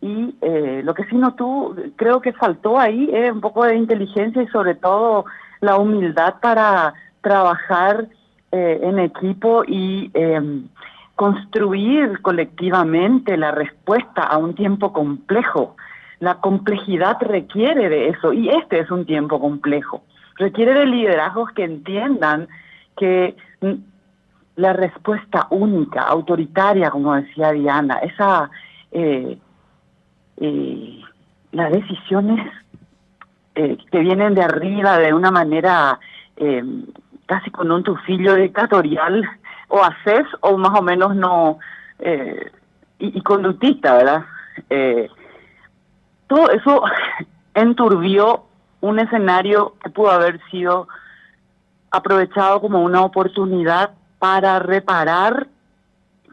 Y 0.00 0.36
eh, 0.40 0.82
lo 0.84 0.94
que 0.94 1.04
sí 1.04 1.16
no 1.16 1.34
tuvo, 1.34 1.74
creo 1.96 2.20
que 2.20 2.32
faltó 2.32 2.78
ahí 2.78 3.08
es 3.12 3.32
un 3.32 3.40
poco 3.40 3.64
de 3.64 3.76
inteligencia 3.76 4.42
y 4.42 4.48
sobre 4.48 4.74
todo 4.74 5.24
la 5.60 5.76
humildad 5.76 6.34
para 6.40 6.94
trabajar 7.26 8.06
eh, 8.52 8.78
en 8.84 9.00
equipo 9.00 9.64
y 9.66 10.12
em, 10.14 10.68
construir 11.16 12.22
colectivamente 12.22 13.36
la 13.36 13.50
respuesta 13.50 14.22
a 14.22 14.38
un 14.38 14.54
tiempo 14.54 14.92
complejo. 14.92 15.74
La 16.20 16.36
complejidad 16.36 17.16
requiere 17.20 17.88
de 17.88 18.10
eso 18.10 18.32
y 18.32 18.48
este 18.48 18.78
es 18.78 18.92
un 18.92 19.04
tiempo 19.06 19.40
complejo. 19.40 20.04
Requiere 20.36 20.72
de 20.74 20.86
liderazgos 20.86 21.50
que 21.50 21.64
entiendan 21.64 22.46
que 22.96 23.34
la 24.54 24.72
respuesta 24.72 25.48
única, 25.50 26.02
autoritaria, 26.02 26.90
como 26.90 27.16
decía 27.16 27.50
Diana, 27.50 27.96
esa 27.98 28.48
eh, 28.92 29.36
eh, 30.36 31.00
las 31.50 31.72
decisiones 31.72 32.46
eh, 33.56 33.76
que 33.90 33.98
vienen 33.98 34.34
de 34.34 34.42
arriba 34.42 34.98
de 34.98 35.12
una 35.12 35.32
manera 35.32 35.98
eh, 36.36 36.62
casi 37.26 37.50
con 37.50 37.70
un 37.70 37.82
tufillo 37.82 38.34
dictatorial, 38.34 39.28
o 39.68 39.82
haces 39.82 40.26
o 40.40 40.56
más 40.56 40.78
o 40.78 40.82
menos 40.82 41.14
no, 41.14 41.58
eh, 41.98 42.50
y, 42.98 43.18
y, 43.18 43.22
conductista, 43.22 43.94
¿verdad? 43.94 44.24
Eh, 44.70 45.08
todo 46.28 46.50
eso 46.50 46.82
enturbió 47.54 48.44
un 48.80 48.98
escenario 48.98 49.74
que 49.82 49.90
pudo 49.90 50.10
haber 50.10 50.40
sido 50.50 50.88
aprovechado 51.90 52.60
como 52.60 52.82
una 52.82 53.02
oportunidad 53.02 53.90
para 54.18 54.58
reparar, 54.58 55.48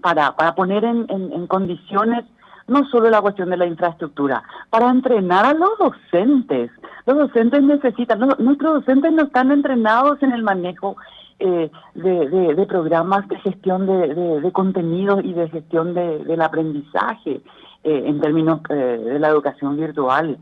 para, 0.01 0.35
para 0.35 0.55
poner 0.55 0.83
en, 0.83 1.05
en, 1.09 1.31
en 1.33 1.47
condiciones 1.47 2.25
no 2.67 2.85
solo 2.89 3.09
la 3.09 3.21
cuestión 3.21 3.49
de 3.49 3.57
la 3.57 3.65
infraestructura, 3.65 4.43
para 4.69 4.89
entrenar 4.89 5.45
a 5.45 5.53
los 5.53 5.77
docentes. 5.77 6.71
Los 7.05 7.17
docentes 7.17 7.61
necesitan, 7.63 8.19
nuestros 8.19 8.73
docentes 8.75 9.11
no 9.11 9.23
están 9.23 9.51
entrenados 9.51 10.21
en 10.23 10.31
el 10.31 10.43
manejo 10.43 10.95
eh, 11.39 11.69
de, 11.95 12.65
programas 12.67 13.27
de 13.27 13.37
gestión 13.39 13.85
de 13.85 14.51
contenidos 14.53 15.23
y 15.23 15.33
de 15.33 15.49
gestión 15.49 15.93
del 15.93 16.41
aprendizaje 16.41 17.41
eh, 17.85 18.03
en 18.05 18.21
términos 18.21 18.61
eh, 18.69 18.73
de 18.73 19.19
la 19.19 19.27
educación 19.27 19.75
virtual. 19.75 20.37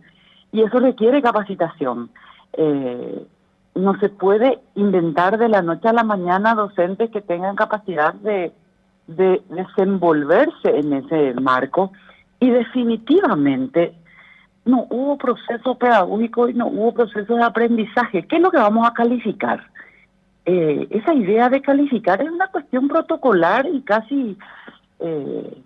Y 0.51 0.61
eso 0.61 0.79
requiere 0.79 1.23
capacitación. 1.23 2.11
Eh, 2.53 3.25
no 3.73 3.97
se 3.99 4.09
puede 4.09 4.59
inventar 4.75 5.39
de 5.39 5.49
la 5.49 5.63
noche 5.63 5.87
a 5.87 5.93
la 5.93 6.03
mañana 6.03 6.53
docentes 6.53 7.09
que 7.09 7.21
tengan 7.21 7.55
capacidad 7.55 8.13
de, 8.13 8.51
de 9.07 9.41
desenvolverse 9.49 10.69
en 10.69 10.93
ese 10.93 11.33
marco 11.41 11.91
y 12.41 12.49
definitivamente 12.49 13.93
no 14.65 14.87
hubo 14.89 15.17
proceso 15.17 15.75
pedagógico 15.75 16.49
y 16.49 16.53
no 16.53 16.67
hubo 16.67 16.93
proceso 16.93 17.35
de 17.35 17.43
aprendizaje. 17.43 18.25
¿Qué 18.27 18.35
es 18.35 18.41
lo 18.41 18.51
que 18.51 18.57
vamos 18.57 18.85
a 18.85 18.93
calificar? 18.93 19.63
Eh, 20.45 20.87
esa 20.89 21.13
idea 21.13 21.49
de 21.49 21.61
calificar 21.61 22.19
es 22.21 22.29
una 22.29 22.47
cuestión 22.47 22.87
protocolar 22.87 23.67
y 23.67 23.81
casi 23.83 24.37
eh, 24.99 25.57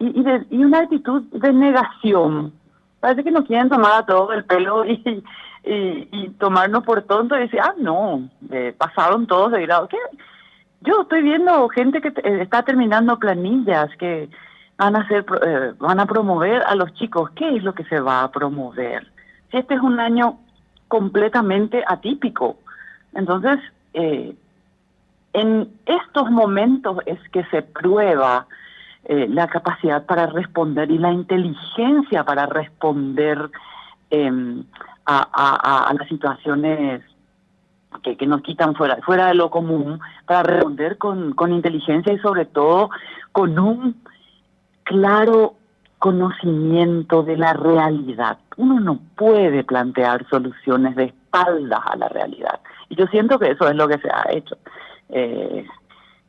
y, 0.00 0.22
de, 0.22 0.46
y, 0.50 0.64
una 0.64 0.80
actitud 0.80 1.22
de 1.30 1.52
negación. 1.52 2.52
Parece 2.98 3.22
que 3.22 3.30
nos 3.30 3.44
quieren 3.44 3.68
tomar 3.68 4.02
a 4.02 4.06
todo 4.06 4.32
el 4.32 4.44
pelo 4.44 4.84
y, 4.84 5.00
y, 5.64 6.08
y 6.10 6.28
tomarnos 6.38 6.84
por 6.84 7.02
tonto 7.02 7.36
y 7.36 7.42
decir, 7.42 7.60
ah, 7.62 7.74
no, 7.78 8.28
eh, 8.50 8.74
pasaron 8.76 9.28
todos 9.28 9.52
de 9.52 9.62
grado. 9.62 9.86
¿Qué? 9.86 9.98
Yo 10.80 11.02
estoy 11.02 11.22
viendo 11.22 11.68
gente 11.68 12.00
que 12.00 12.08
eh, 12.08 12.42
está 12.42 12.64
terminando 12.64 13.18
planillas 13.18 13.90
que 13.96 14.28
van 14.80 14.96
a 14.96 15.00
hacer, 15.00 15.26
eh, 15.46 15.74
van 15.78 16.00
a 16.00 16.06
promover 16.06 16.62
a 16.62 16.74
los 16.74 16.94
chicos. 16.94 17.30
¿Qué 17.36 17.56
es 17.56 17.62
lo 17.62 17.74
que 17.74 17.84
se 17.84 18.00
va 18.00 18.22
a 18.22 18.30
promover? 18.30 19.06
Este 19.52 19.74
es 19.74 19.80
un 19.80 20.00
año 20.00 20.38
completamente 20.88 21.84
atípico. 21.86 22.56
Entonces, 23.12 23.58
eh, 23.92 24.34
en 25.34 25.70
estos 25.84 26.30
momentos 26.30 26.96
es 27.04 27.18
que 27.28 27.44
se 27.50 27.60
prueba 27.60 28.46
eh, 29.04 29.26
la 29.28 29.48
capacidad 29.48 30.06
para 30.06 30.26
responder 30.26 30.90
y 30.90 30.96
la 30.96 31.12
inteligencia 31.12 32.24
para 32.24 32.46
responder 32.46 33.50
a, 35.06 35.28
a, 35.32 35.88
a, 35.88 35.94
las 35.94 36.08
situaciones 36.08 37.02
que, 38.02 38.16
que, 38.16 38.26
nos 38.26 38.40
quitan 38.42 38.74
fuera, 38.74 38.96
fuera 39.02 39.26
de 39.26 39.34
lo 39.34 39.50
común, 39.50 40.00
para 40.24 40.42
responder 40.42 40.96
con, 40.96 41.34
con 41.34 41.52
inteligencia 41.52 42.12
y 42.12 42.18
sobre 42.18 42.46
todo 42.46 42.90
con 43.32 43.58
un 43.58 43.94
claro 44.90 45.54
conocimiento 46.00 47.22
de 47.22 47.36
la 47.36 47.52
realidad. 47.52 48.38
Uno 48.56 48.80
no 48.80 48.98
puede 49.14 49.62
plantear 49.62 50.26
soluciones 50.28 50.96
de 50.96 51.04
espaldas 51.04 51.80
a 51.84 51.96
la 51.96 52.08
realidad. 52.08 52.58
Y 52.88 52.96
yo 52.96 53.06
siento 53.06 53.38
que 53.38 53.52
eso 53.52 53.68
es 53.68 53.76
lo 53.76 53.86
que 53.86 53.98
se 53.98 54.10
ha 54.10 54.24
hecho. 54.32 54.58
Eh, 55.10 55.64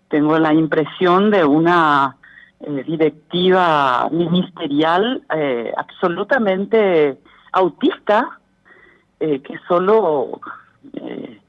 tengo 0.09 0.37
la 0.37 0.53
impresión 0.53 1.31
de 1.31 1.43
una 1.43 2.17
eh, 2.59 2.83
directiva 2.85 4.07
ministerial 4.11 5.23
eh, 5.35 5.73
absolutamente 5.75 7.17
autista 7.51 8.39
eh, 9.19 9.41
que 9.41 9.57
solo 9.67 10.39
eh, 10.93 11.41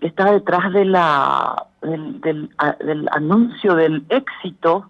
está 0.00 0.30
detrás 0.30 0.72
de 0.72 0.84
la 0.84 1.66
del, 1.82 2.20
del, 2.20 3.08
anuncio 3.10 3.74
del 3.74 4.04
éxito 4.10 4.88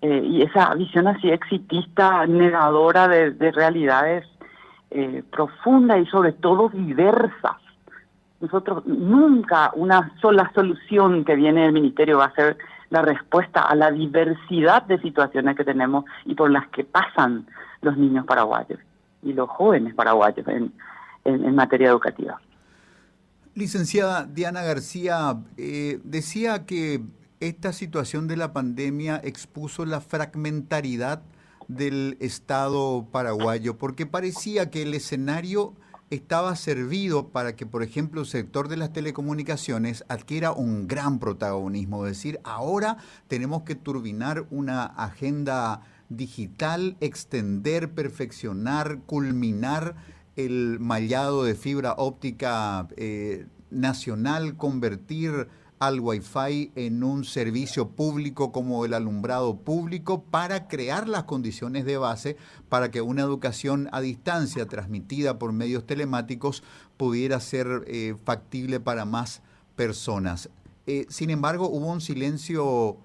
eh, 0.00 0.22
y 0.24 0.42
esa 0.42 0.74
visión 0.74 1.08
así 1.08 1.30
exitista, 1.30 2.26
negadora 2.26 3.08
de, 3.08 3.32
de 3.32 3.50
realidades 3.50 4.26
eh, 4.90 5.22
profundas 5.30 6.00
y 6.00 6.06
sobre 6.06 6.32
todo 6.32 6.68
diversas. 6.68 7.56
Nosotros 8.40 8.86
nunca 8.86 9.72
una 9.74 10.12
sola 10.20 10.50
solución 10.54 11.24
que 11.24 11.34
viene 11.34 11.62
del 11.62 11.72
ministerio 11.72 12.18
va 12.18 12.26
a 12.26 12.34
ser 12.34 12.56
la 12.90 13.02
respuesta 13.02 13.62
a 13.62 13.74
la 13.74 13.90
diversidad 13.90 14.82
de 14.84 14.98
situaciones 15.00 15.56
que 15.56 15.64
tenemos 15.64 16.04
y 16.24 16.34
por 16.34 16.50
las 16.50 16.68
que 16.68 16.84
pasan 16.84 17.46
los 17.82 17.96
niños 17.96 18.24
paraguayos 18.24 18.78
y 19.22 19.32
los 19.32 19.50
jóvenes 19.50 19.94
paraguayos 19.94 20.46
en, 20.46 20.72
en, 21.24 21.44
en 21.44 21.54
materia 21.54 21.88
educativa. 21.88 22.40
Licenciada 23.54 24.24
Diana 24.24 24.62
García, 24.62 25.36
eh, 25.56 25.98
decía 26.04 26.64
que 26.64 27.00
esta 27.40 27.72
situación 27.72 28.28
de 28.28 28.36
la 28.36 28.52
pandemia 28.52 29.20
expuso 29.22 29.84
la 29.84 30.00
fragmentaridad 30.00 31.22
del 31.68 32.16
Estado 32.20 33.06
paraguayo, 33.12 33.76
porque 33.76 34.06
parecía 34.06 34.70
que 34.70 34.82
el 34.82 34.94
escenario 34.94 35.74
estaba 36.10 36.56
servido 36.56 37.28
para 37.28 37.54
que, 37.54 37.66
por 37.66 37.82
ejemplo, 37.82 38.22
el 38.22 38.26
sector 38.26 38.68
de 38.68 38.78
las 38.78 38.92
telecomunicaciones 38.92 40.04
adquiera 40.08 40.52
un 40.52 40.88
gran 40.88 41.18
protagonismo, 41.18 42.06
es 42.06 42.16
decir, 42.16 42.40
ahora 42.44 42.96
tenemos 43.28 43.62
que 43.62 43.74
turbinar 43.74 44.46
una 44.50 44.84
agenda 44.86 45.82
digital, 46.08 46.96
extender, 47.00 47.92
perfeccionar, 47.92 49.00
culminar 49.04 49.96
el 50.36 50.78
mallado 50.80 51.44
de 51.44 51.54
fibra 51.54 51.94
óptica 51.98 52.88
eh, 52.96 53.46
nacional, 53.70 54.56
convertir 54.56 55.48
al 55.78 56.00
Wi-Fi 56.00 56.72
en 56.74 57.04
un 57.04 57.24
servicio 57.24 57.90
público 57.90 58.52
como 58.52 58.84
el 58.84 58.94
alumbrado 58.94 59.56
público 59.56 60.22
para 60.22 60.68
crear 60.68 61.08
las 61.08 61.24
condiciones 61.24 61.84
de 61.84 61.96
base 61.98 62.36
para 62.68 62.90
que 62.90 63.00
una 63.00 63.22
educación 63.22 63.88
a 63.92 64.00
distancia 64.00 64.66
transmitida 64.66 65.38
por 65.38 65.52
medios 65.52 65.86
telemáticos 65.86 66.62
pudiera 66.96 67.40
ser 67.40 67.84
eh, 67.86 68.16
factible 68.24 68.80
para 68.80 69.04
más 69.04 69.42
personas. 69.76 70.50
Eh, 70.86 71.06
sin 71.08 71.30
embargo, 71.30 71.68
hubo 71.68 71.92
un 71.92 72.00
silencio 72.00 72.98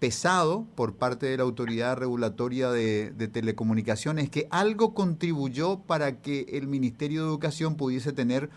pesado 0.00 0.66
por 0.74 0.96
parte 0.96 1.26
de 1.26 1.36
la 1.36 1.44
autoridad 1.44 1.96
regulatoria 1.96 2.70
de, 2.70 3.12
telecomunicaciones 3.32 4.30
que 4.30 4.48
algo 4.50 4.94
contribuyó 4.94 5.80
para 5.80 6.20
que 6.22 6.46
el 6.52 6.66
Ministerio 6.66 7.22
de 7.22 7.28
Educación 7.28 7.76
pudiese 7.76 8.12
tener 8.12 8.50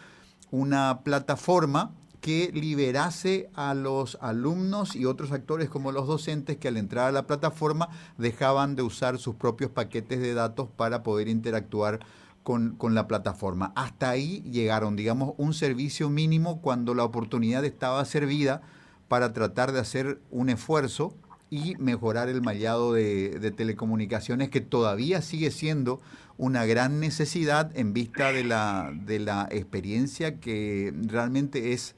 una 0.51 1.01
plataforma 1.03 1.93
que 2.24 2.51
liberase 2.53 3.50
a 3.53 3.74
los 3.74 4.18
alumnos 4.22 4.96
y 4.96 5.03
otros 5.03 5.34
actores 5.34 5.70
como 5.70 5.92
los 5.92 6.08
docentes 6.08 6.56
que 6.56 6.70
al 6.70 6.77
entrar 6.77 7.10
a 7.10 7.12
la 7.12 7.27
plataforma 7.27 7.89
dejaban 8.18 8.77
de 8.77 8.82
usar 8.82 9.18
sus 9.20 9.36
propios 9.36 9.72
paquetes 9.72 10.22
de 10.22 10.34
datos 10.34 10.70
para 10.74 11.03
poder 11.03 11.27
interactuar 11.27 12.00
con, 12.44 12.77
con, 12.77 12.96
la 12.96 13.10
plataforma. 13.10 13.74
Hasta 13.75 14.10
ahí 14.10 14.42
llegaron, 14.50 14.96
digamos, 14.96 15.34
un 15.36 15.53
servicio 15.53 16.10
mínimo 16.10 16.62
cuando 16.62 16.94
la 16.96 17.03
oportunidad 17.03 17.65
estaba 17.65 18.06
servida 18.06 18.62
para 19.10 19.34
tratar 19.34 19.74
de 19.74 19.82
hacer 19.82 20.22
un 20.32 20.50
esfuerzo 20.50 21.13
y 21.50 21.75
mejorar 21.75 22.30
el 22.30 22.42
mallado 22.42 22.94
de, 22.94 23.53
telecomunicaciones 23.56 24.50
que 24.50 24.62
todavía 24.62 25.22
sigue 25.22 25.51
siendo 25.51 26.00
una 26.38 26.65
gran 26.65 27.01
necesidad 27.01 27.70
en 27.77 27.92
vista 27.92 28.32
de 28.32 28.46
la, 28.46 28.94
de 28.94 29.20
la 29.20 29.50
experiencia 29.51 30.39
que 30.39 30.94
realmente 31.06 31.74
es, 31.74 31.96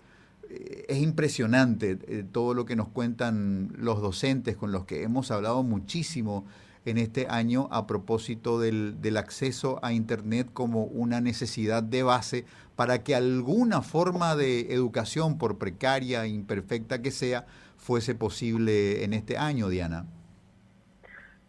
es 0.88 0.98
impresionante 1.02 1.98
eh, 2.08 2.24
todo 2.32 2.54
lo 2.54 2.66
que 2.66 2.76
nos 2.76 2.88
cuentan 2.88 3.70
los 3.78 4.02
docentes 4.02 4.56
con 4.56 4.72
los 4.72 4.86
que 4.86 5.04
hemos 5.04 5.32
hablado 5.32 5.64
muchísimo 5.64 6.46
en 6.86 6.98
este 6.98 7.28
año 7.30 7.68
a 7.72 7.88
propósito 7.88 8.60
del, 8.60 9.18
acceso 9.18 9.80
a 9.82 9.92
Internet 9.92 10.48
como 10.54 10.84
una 10.84 11.20
necesidad 11.20 11.82
de 11.82 12.04
base 12.04 12.46
para 12.76 13.04
que 13.04 13.16
alguna 13.16 13.82
forma 13.82 14.36
de 14.36 14.74
educación, 14.74 15.38
por 15.38 15.58
precaria 15.58 16.28
imperfecta 16.28 17.02
que 17.02 17.12
sea, 17.12 17.46
fuese 17.78 18.14
posible 18.14 19.04
en 19.04 19.14
este 19.14 19.38
año, 19.38 19.70
Diana. 19.70 20.06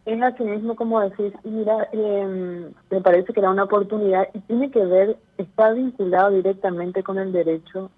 Es 0.07 0.23
así 0.23 0.45
mismo 0.45 0.77
como 0.77 1.01
decís, 1.01 1.33
mira, 1.45 1.89
eh, 1.93 2.71
me 2.91 3.01
parece 3.01 3.33
que 3.33 3.41
era 3.41 3.51
una 3.51 3.65
oportunidad 3.65 4.29
y 4.33 4.39
tiene 4.41 4.71
que 4.71 4.85
ver, 4.85 5.19
está 5.37 5.73
vinculado 5.73 6.31
directamente 6.31 7.03
con 7.03 7.19
el 7.19 7.33
derecho 7.33 7.91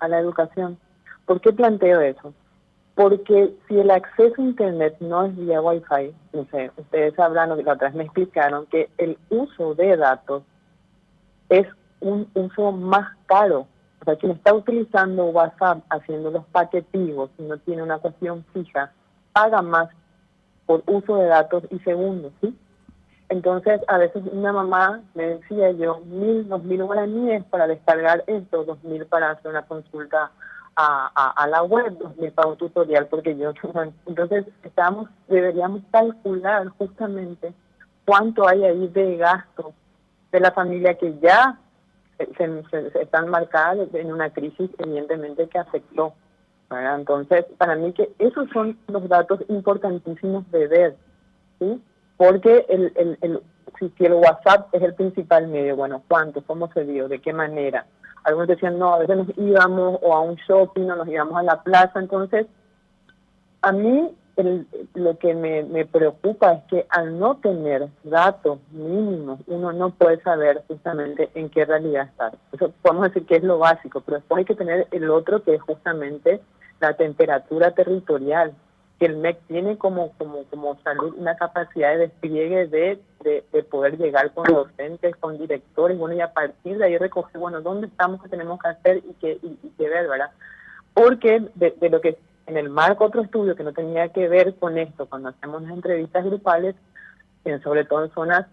a 0.00 0.08
la 0.08 0.18
educación. 0.18 0.78
¿Por 1.26 1.40
qué 1.40 1.52
planteo 1.52 2.00
eso? 2.00 2.32
Porque 2.94 3.54
si 3.68 3.78
el 3.78 3.90
acceso 3.90 4.40
a 4.40 4.44
Internet 4.44 4.96
no 5.00 5.26
es 5.26 5.36
vía 5.36 5.60
Wi-Fi, 5.60 6.14
no 6.32 6.46
sé, 6.50 6.70
ustedes 6.76 7.18
hablan, 7.18 7.50
la 7.50 7.72
otra 7.72 7.88
vez 7.88 7.94
me 7.94 8.04
explicaron 8.04 8.66
que 8.66 8.90
el 8.98 9.18
uso 9.28 9.74
de 9.74 9.96
datos 9.96 10.42
es 11.48 11.66
un 12.00 12.28
uso 12.34 12.72
más 12.72 13.16
caro 13.26 13.66
o 14.00 14.04
sea, 14.04 14.16
quien 14.16 14.32
está 14.32 14.54
utilizando 14.54 15.26
WhatsApp 15.26 15.82
haciendo 15.90 16.30
los 16.30 16.44
paquetivos 16.46 17.30
y 17.38 17.42
no 17.42 17.58
tiene 17.58 17.82
una 17.82 17.98
cuestión 17.98 18.44
fija, 18.52 18.92
paga 19.32 19.62
más 19.62 19.88
por 20.66 20.82
uso 20.86 21.16
de 21.16 21.26
datos 21.26 21.64
y 21.70 21.78
segundos, 21.80 22.32
¿sí? 22.40 22.54
Entonces, 23.28 23.80
a 23.88 23.98
veces 23.98 24.22
una 24.32 24.52
mamá 24.52 25.02
me 25.14 25.26
decía 25.26 25.70
yo, 25.72 26.00
mil, 26.06 26.48
dos 26.48 26.64
mil 26.64 26.82
guaraníes 26.82 27.44
para 27.44 27.66
descargar 27.66 28.24
esto, 28.26 28.64
dos 28.64 28.82
mil 28.84 29.04
para 29.06 29.30
hacer 29.30 29.50
una 29.50 29.66
consulta 29.66 30.30
a, 30.76 31.32
a, 31.36 31.46
la 31.48 31.62
web, 31.62 31.98
dos 31.98 32.16
mil 32.16 32.32
para 32.32 32.48
un 32.48 32.56
tutorial, 32.56 33.06
porque 33.06 33.36
yo... 33.36 33.52
Entonces, 34.06 34.46
estamos, 34.62 35.10
deberíamos 35.28 35.82
calcular 35.90 36.68
justamente 36.78 37.52
cuánto 38.06 38.48
hay 38.48 38.64
ahí 38.64 38.88
de 38.88 39.16
gasto 39.18 39.74
de 40.32 40.40
la 40.40 40.52
familia 40.52 40.94
que 40.94 41.18
ya 41.18 41.58
se, 42.18 43.00
están 43.00 43.28
marcadas 43.28 43.88
en 43.92 44.12
una 44.12 44.30
crisis 44.30 44.70
evidentemente 44.78 45.48
que 45.48 45.58
afectó. 45.58 46.14
Entonces, 46.70 47.46
para 47.56 47.76
mí 47.76 47.92
que 47.92 48.10
esos 48.18 48.48
son 48.50 48.78
los 48.88 49.08
datos 49.08 49.40
importantísimos 49.48 50.50
de 50.50 50.66
ver, 50.66 50.96
¿sí? 51.58 51.82
Porque 52.18 52.66
el, 52.68 52.92
el, 52.96 53.18
el, 53.22 53.40
si 53.78 54.04
el 54.04 54.14
WhatsApp 54.14 54.74
es 54.74 54.82
el 54.82 54.94
principal 54.94 55.48
medio, 55.48 55.76
bueno, 55.76 56.02
¿cuánto? 56.08 56.42
¿Cómo 56.42 56.70
se 56.72 56.84
dio? 56.84 57.08
¿De 57.08 57.20
qué 57.20 57.32
manera? 57.32 57.86
Algunos 58.24 58.48
decían, 58.48 58.78
no, 58.78 58.92
a 58.92 58.98
veces 58.98 59.16
nos 59.16 59.38
íbamos 59.38 59.98
o 60.02 60.14
a 60.14 60.20
un 60.20 60.34
shopping 60.34 60.90
o 60.90 60.96
nos 60.96 61.08
íbamos 61.08 61.36
a 61.36 61.44
la 61.44 61.62
plaza, 61.62 61.98
entonces, 61.98 62.46
a 63.62 63.72
mí 63.72 64.14
lo 64.94 65.18
que 65.18 65.34
me, 65.34 65.64
me, 65.64 65.84
preocupa 65.84 66.52
es 66.52 66.62
que 66.64 66.86
al 66.90 67.18
no 67.18 67.36
tener 67.38 67.88
datos 68.04 68.58
mínimos, 68.70 69.40
uno 69.46 69.72
no 69.72 69.90
puede 69.90 70.20
saber 70.22 70.62
justamente 70.68 71.30
en 71.34 71.48
qué 71.50 71.64
realidad 71.64 72.08
está. 72.08 72.32
Eso 72.52 72.72
podemos 72.82 73.08
decir 73.08 73.26
que 73.26 73.36
es 73.36 73.42
lo 73.42 73.58
básico, 73.58 74.00
pero 74.00 74.18
después 74.18 74.38
hay 74.38 74.44
que 74.44 74.54
tener 74.54 74.86
el 74.92 75.10
otro 75.10 75.42
que 75.42 75.54
es 75.54 75.62
justamente 75.62 76.40
la 76.80 76.94
temperatura 76.94 77.72
territorial, 77.72 78.54
que 78.98 79.06
el 79.06 79.16
MEC 79.16 79.38
tiene 79.46 79.78
como, 79.78 80.12
como, 80.18 80.44
como 80.44 80.78
salud 80.82 81.14
una 81.16 81.36
capacidad 81.36 81.92
de 81.92 82.08
despliegue 82.08 82.66
de, 82.66 83.00
de, 83.22 83.62
poder 83.62 83.96
llegar 83.96 84.32
con 84.32 84.44
docentes, 84.44 85.14
con 85.16 85.38
directores, 85.38 85.96
bueno, 85.96 86.16
y 86.16 86.20
a 86.20 86.32
partir 86.32 86.78
de 86.78 86.84
ahí 86.84 86.98
recoger, 86.98 87.38
bueno, 87.38 87.60
dónde 87.60 87.86
estamos, 87.86 88.20
qué 88.22 88.28
tenemos 88.28 88.60
que 88.60 88.68
hacer 88.68 88.96
y 88.98 89.14
qué, 89.20 89.38
y, 89.42 89.56
qué 89.76 89.88
ver, 89.88 90.08
¿verdad? 90.08 90.30
Porque 90.94 91.42
de, 91.54 91.70
de 91.70 91.90
lo 91.90 92.00
que 92.00 92.18
en 92.46 92.56
el 92.56 92.70
marco 92.70 93.04
otro 93.04 93.22
estudio 93.22 93.54
que 93.54 93.62
no 93.62 93.72
tenía 93.72 94.08
que 94.08 94.26
ver 94.26 94.54
con 94.56 94.78
esto, 94.78 95.06
cuando 95.06 95.28
hacemos 95.28 95.62
las 95.62 95.72
entrevistas 95.72 96.24
grupales, 96.24 96.74
en, 97.44 97.62
sobre 97.62 97.84
todo 97.84 98.04
en 98.04 98.10
zonas 98.12 98.46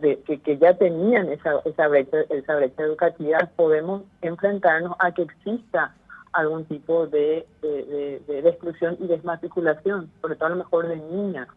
de, 0.00 0.20
que, 0.22 0.56
ya 0.56 0.74
tenían 0.74 1.28
esa, 1.28 1.60
esa, 1.64 1.88
brecha, 1.88 2.18
esa 2.30 2.56
brecha 2.56 2.82
educativa, 2.82 3.38
podemos 3.56 4.02
enfrentarnos 4.22 4.94
a 4.98 5.12
que 5.12 5.22
exista 5.22 5.94
algún 6.32 6.64
tipo 6.64 7.06
de, 7.06 7.46
de, 7.62 8.48
exclusión 8.48 8.96
y 9.00 9.06
desmatriculación, 9.06 10.10
sobre 10.20 10.36
todo 10.36 10.46
a 10.46 10.50
lo 10.50 10.56
mejor 10.56 10.88
de 10.88 10.96
niñas 10.96 11.48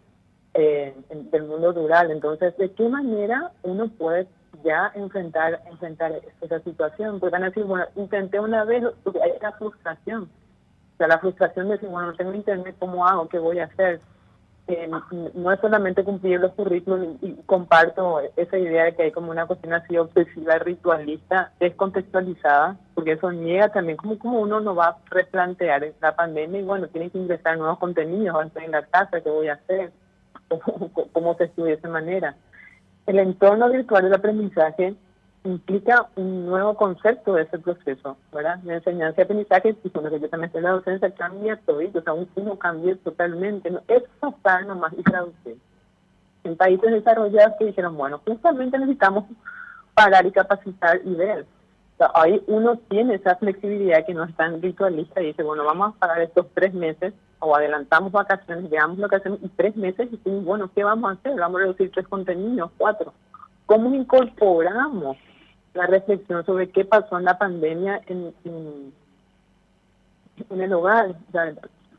eh, 0.53 0.95
del 1.31 1.43
mundo 1.43 1.71
rural. 1.71 2.11
Entonces, 2.11 2.55
¿de 2.57 2.71
qué 2.71 2.87
manera 2.89 3.51
uno 3.63 3.87
puede 3.89 4.27
ya 4.63 4.91
enfrentar 4.95 5.61
enfrentar 5.69 6.13
esa 6.41 6.59
situación? 6.61 7.19
Porque 7.19 7.33
van 7.33 7.43
a 7.43 7.47
decir, 7.47 7.63
bueno, 7.63 7.85
intenté 7.95 8.39
una 8.39 8.63
vez, 8.63 8.83
porque 9.03 9.21
hay 9.21 9.31
una 9.39 9.51
frustración 9.53 10.29
o 10.93 10.97
sea, 10.97 11.07
la 11.07 11.19
frustración 11.19 11.67
de 11.67 11.73
decir, 11.73 11.89
bueno, 11.89 12.11
no 12.11 12.15
tengo 12.15 12.33
internet, 12.33 12.75
¿cómo 12.77 13.07
hago? 13.07 13.27
¿Qué 13.27 13.39
voy 13.39 13.59
a 13.59 13.65
hacer? 13.65 13.99
No 15.33 15.51
es 15.51 15.59
solamente 15.59 16.05
cumplir 16.05 16.39
los 16.39 16.53
currículos 16.53 17.17
y, 17.21 17.33
comparto 17.45 18.21
esa 18.37 18.57
idea 18.57 18.85
de 18.85 18.95
que 18.95 19.03
hay 19.03 19.11
como 19.11 19.29
una 19.29 19.45
cuestión 19.45 19.73
así 19.73 19.97
obsesiva, 19.97 20.57
ritualista, 20.57 21.51
descontextualizada, 21.59 22.77
porque 22.95 23.13
eso 23.13 23.31
niega 23.33 23.69
también 23.69 23.97
como, 23.97 24.17
como 24.17 24.39
uno 24.39 24.61
no 24.61 24.73
va 24.73 24.87
a 24.87 24.97
replantear 25.09 25.91
la 26.01 26.15
pandemia 26.15 26.61
y 26.61 26.63
bueno, 26.63 26.87
tiene 26.87 27.09
que 27.09 27.17
ingresar 27.17 27.57
nuevos 27.57 27.77
contenidos, 27.77 28.45
estoy 28.45 28.63
en 28.63 28.71
la 28.71 28.85
casa, 28.85 29.19
¿qué 29.19 29.29
voy 29.29 29.49
a 29.49 29.53
hacer? 29.53 29.91
¿Cómo, 31.11 31.35
se 31.35 31.45
estudia 31.45 31.71
de 31.71 31.77
esa 31.79 31.89
manera? 31.89 32.35
El 33.05 33.19
entorno 33.19 33.69
virtual 33.69 34.03
del 34.03 34.13
aprendizaje 34.13 34.95
implica 35.43 36.07
un 36.15 36.45
nuevo 36.45 36.75
concepto 36.75 37.33
de 37.33 37.43
ese 37.43 37.59
proceso, 37.59 38.17
¿verdad? 38.31 38.59
La 38.63 38.75
enseñanza 38.75 39.21
y 39.21 39.23
aprendizaje, 39.23 39.75
y 39.83 39.89
con 39.89 40.03
lo 40.03 40.09
que 40.09 40.19
yo 40.21 40.29
también 40.29 40.47
estoy 40.47 40.59
en 40.59 40.65
la 40.65 40.71
docencia, 40.71 41.11
cambia 41.11 41.59
todo, 41.65 41.79
o 41.79 42.01
sea, 42.01 42.13
un 42.13 42.29
uno 42.35 42.57
cambia 42.57 42.95
totalmente, 43.03 43.69
¿no? 43.69 43.81
es 43.87 44.03
pasar 44.19 44.65
nomás 44.65 44.93
y 44.97 45.03
traducir. 45.03 45.57
En 46.43 46.55
países 46.55 46.91
desarrollados 46.91 47.55
que 47.57 47.65
dijeron, 47.65 47.97
bueno, 47.97 48.21
justamente 48.25 48.77
necesitamos 48.77 49.25
parar 49.93 50.25
y 50.25 50.31
capacitar 50.31 51.01
y 51.03 51.13
ver. 51.13 51.41
O 51.41 51.97
sea, 51.97 52.11
ahí 52.15 52.41
uno 52.47 52.77
tiene 52.89 53.15
esa 53.15 53.35
flexibilidad 53.35 54.05
que 54.05 54.13
no 54.13 54.23
es 54.23 54.35
tan 54.35 54.61
ritualista 54.61 55.21
y 55.21 55.27
dice, 55.27 55.43
bueno, 55.43 55.63
vamos 55.65 55.93
a 55.95 55.99
parar 55.99 56.21
estos 56.21 56.47
tres 56.53 56.73
meses 56.73 57.13
o 57.39 57.55
adelantamos 57.55 58.11
vacaciones, 58.11 58.69
veamos 58.69 58.97
lo 58.97 59.09
que 59.09 59.17
hacemos 59.17 59.39
y 59.41 59.49
tres 59.49 59.75
meses 59.75 60.07
y 60.11 60.17
decimos, 60.17 60.45
bueno, 60.45 60.71
¿qué 60.73 60.83
vamos 60.83 61.11
a 61.11 61.13
hacer? 61.13 61.39
Vamos 61.39 61.59
a 61.59 61.63
reducir 61.65 61.91
tres 61.91 62.07
contenidos, 62.07 62.71
cuatro. 62.77 63.13
¿Cómo 63.65 63.93
incorporamos 63.93 65.17
la 65.73 65.87
reflexión 65.87 66.45
sobre 66.45 66.69
qué 66.69 66.85
pasó 66.85 67.17
en 67.17 67.25
la 67.25 67.37
pandemia 67.37 68.01
en, 68.07 68.33
en, 68.45 68.93
el 70.61 70.73
hogar. 70.73 71.15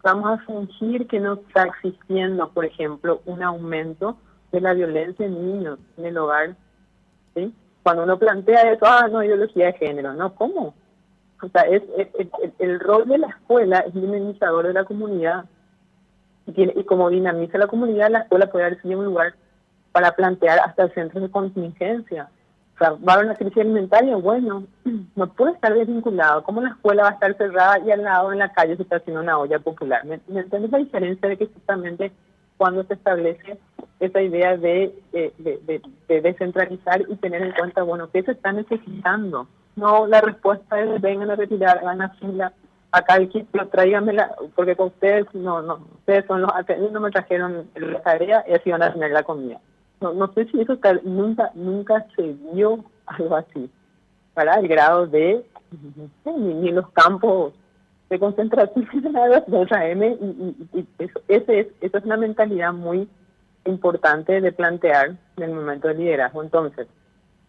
vamos 0.02 0.26
a 0.26 0.38
fingir 0.44 1.06
que 1.06 1.20
no 1.20 1.34
está 1.34 1.64
existiendo, 1.64 2.48
por 2.50 2.64
ejemplo, 2.64 3.20
un 3.26 3.42
aumento 3.42 4.16
de 4.52 4.60
la 4.60 4.74
violencia 4.74 5.26
en 5.26 5.46
niños 5.46 5.78
en 5.96 6.06
el 6.06 6.18
hogar. 6.18 6.56
¿sí? 7.34 7.52
Cuando 7.82 8.04
uno 8.04 8.18
plantea 8.18 8.72
eso, 8.72 8.86
ah, 8.86 9.08
no, 9.10 9.22
ideología 9.22 9.66
de 9.66 9.72
género, 9.74 10.14
¿no? 10.14 10.34
¿Cómo? 10.34 10.74
O 11.42 11.48
sea, 11.48 11.62
es, 11.62 11.82
el, 12.58 12.80
rol 12.80 13.06
de 13.08 13.18
la 13.18 13.28
escuela 13.28 13.80
es 13.80 13.92
dinamizador 13.92 14.66
de 14.66 14.72
la 14.72 14.84
comunidad. 14.84 15.44
Y, 16.46 16.52
tiene, 16.52 16.74
y 16.76 16.84
como 16.84 17.10
dinamiza 17.10 17.58
la 17.58 17.66
comunidad, 17.66 18.10
la 18.10 18.20
escuela 18.20 18.50
puede 18.50 18.66
haber 18.66 18.82
sido 18.82 19.00
un 19.00 19.06
lugar 19.06 19.34
para 19.92 20.12
plantear 20.12 20.60
hasta 20.60 20.88
centros 20.90 21.22
de 21.22 21.30
contingencia 21.30 22.28
va 22.80 23.12
a 23.12 23.14
haber 23.14 23.26
una 23.26 23.34
crisis 23.34 23.58
alimentaria, 23.58 24.16
bueno, 24.16 24.64
no 25.16 25.26
puede 25.32 25.52
estar 25.52 25.72
desvinculado. 25.74 26.42
¿Cómo 26.44 26.60
la 26.60 26.70
escuela 26.70 27.04
va 27.04 27.08
a 27.10 27.12
estar 27.12 27.36
cerrada 27.36 27.78
y 27.80 27.90
al 27.90 28.02
lado 28.02 28.32
en 28.32 28.38
la 28.38 28.52
calle 28.52 28.76
se 28.76 28.82
está 28.82 28.96
haciendo 28.96 29.22
una 29.22 29.38
olla 29.38 29.58
popular? 29.58 30.04
¿Me, 30.04 30.14
entiendes 30.14 30.70
la 30.70 30.78
diferencia 30.78 31.28
de 31.28 31.36
que 31.36 31.46
justamente 31.46 32.12
cuando 32.56 32.84
se 32.84 32.94
establece 32.94 33.58
esa 34.00 34.22
idea 34.22 34.56
de, 34.56 34.94
de, 35.12 35.80
de, 36.08 36.20
descentralizar 36.20 37.02
y 37.08 37.16
tener 37.16 37.42
en 37.42 37.52
cuenta, 37.52 37.82
bueno, 37.82 38.10
qué 38.12 38.22
se 38.22 38.32
está 38.32 38.52
necesitando? 38.52 39.46
No, 39.76 40.06
la 40.06 40.20
respuesta 40.20 40.80
es 40.80 41.00
vengan 41.00 41.30
a 41.30 41.36
retirar, 41.36 41.82
van 41.82 42.02
a 42.02 42.10
fila, 42.10 42.52
acá 42.92 43.16
el 43.16 43.28
kit, 43.28 43.46
pero 43.50 43.68
tráigamela, 43.68 44.34
porque 44.54 44.76
con 44.76 44.88
ustedes 44.88 45.26
no, 45.34 45.62
no, 45.62 45.80
ustedes 45.98 46.24
son 46.26 46.42
los 46.42 46.52
no 46.92 47.00
me 47.00 47.10
trajeron 47.10 47.68
la 47.74 48.02
tarea 48.02 48.44
y 48.48 48.54
así 48.54 48.70
van 48.70 48.82
a 48.82 48.92
tener 48.92 49.10
la 49.10 49.24
comida. 49.24 49.60
No, 50.04 50.12
no 50.12 50.30
sé 50.34 50.44
si 50.50 50.60
eso 50.60 50.78
nunca, 51.02 51.50
nunca 51.54 52.06
se 52.14 52.36
vio 52.52 52.84
algo 53.06 53.36
así, 53.36 53.70
para 54.34 54.56
el 54.56 54.68
grado 54.68 55.06
de, 55.06 55.42
ni, 56.26 56.70
los 56.72 56.90
campos 56.90 57.54
de 58.10 58.18
concentración 58.18 58.86
de 59.46 59.56
otra 59.56 59.88
M, 59.88 60.06
y, 60.20 60.78
y, 60.78 60.86
eso, 60.98 61.20
ese 61.28 61.60
es, 61.60 61.66
eso 61.80 61.96
es 61.96 62.04
una 62.04 62.18
mentalidad 62.18 62.74
muy 62.74 63.08
importante 63.64 64.42
de 64.42 64.52
plantear 64.52 65.16
en 65.38 65.42
el 65.42 65.52
momento 65.52 65.88
del 65.88 65.96
liderazgo. 65.96 66.42
Entonces, 66.42 66.86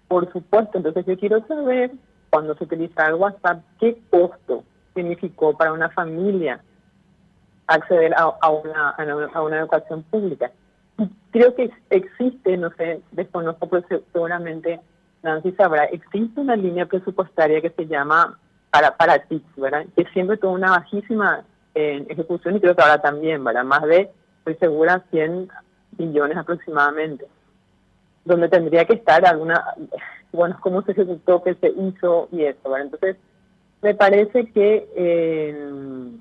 por 0.08 0.32
supuesto, 0.32 0.78
entonces 0.78 1.06
yo 1.06 1.20
quiero 1.20 1.46
saber, 1.48 1.92
cuando 2.30 2.56
se 2.56 2.64
utiliza 2.64 3.08
el 3.08 3.16
WhatsApp, 3.16 3.66
qué 3.82 4.00
costo 4.10 4.64
significó 4.94 5.58
para 5.58 5.74
una 5.74 5.90
familia 5.90 6.64
acceder 7.68 8.14
a, 8.16 8.50
una, 8.50 8.92
a 9.34 9.42
una 9.42 9.60
educación 9.60 10.04
pública. 10.04 10.54
Creo 11.32 11.54
que 11.56 11.70
existe, 11.90 12.56
no 12.58 12.70
sé, 12.78 13.02
desconozco, 13.12 13.68
pero 13.68 13.86
seguramente 14.14 14.80
Nancy 15.24 15.52
sabrá, 15.54 15.86
existe 15.86 16.40
una 16.40 16.56
línea 16.56 16.86
presupuestaria 16.86 17.60
que 17.62 17.72
se 17.72 17.88
llama 17.88 18.40
para, 18.70 18.96
para 18.96 19.20
TICS, 19.20 19.56
¿verdad? 19.58 19.86
Que 19.96 20.06
siempre 20.14 20.38
tuvo 20.38 20.52
una 20.52 20.72
bajísima 20.72 21.44
eh, 21.74 22.06
ejecución 22.10 22.56
y 22.56 22.62
creo 22.62 22.76
que 22.76 22.82
ahora 22.82 23.02
también, 23.02 23.44
¿verdad? 23.44 23.66
Más 23.66 23.84
de, 23.84 24.10
estoy 24.40 24.56
segura, 24.56 25.04
100 25.12 25.50
millones 25.98 26.38
aproximadamente, 26.38 27.26
donde 28.24 28.48
tendría 28.48 28.86
que 28.86 28.94
estar 28.94 29.26
alguna, 29.26 29.62
bueno, 30.32 30.58
cómo 30.62 30.82
se 30.84 30.94
ejecutó, 30.94 31.44
qué 31.44 31.56
se 31.56 31.70
hizo 31.70 32.30
y 32.32 32.44
eso, 32.44 32.70
¿verdad? 32.70 32.86
Entonces, 32.86 33.18
me 33.82 33.94
parece 33.94 34.46
que 34.52 34.88
eh, 34.96 36.12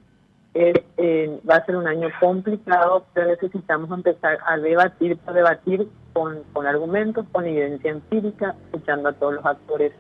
eh, 0.55 1.40
va 1.49 1.57
a 1.57 1.67
ser 1.67 1.77
un 1.77 1.88
año 1.88 2.09
complicado, 2.21 3.05
pero 3.12 3.27
necesitamos 3.27 3.90
empezar 3.90 4.38
a 4.47 4.57
debatir, 4.57 5.19
a 5.27 5.33
debatir 5.33 5.88
con, 6.12 6.45
con 6.53 6.67
argumentos, 6.67 7.27
con 7.33 7.45
evidencia 7.45 7.90
empírica, 7.90 8.55
escuchando 8.67 9.09
a 9.09 9.12
todos 9.14 9.35
los 9.35 9.45
actores 9.45 9.93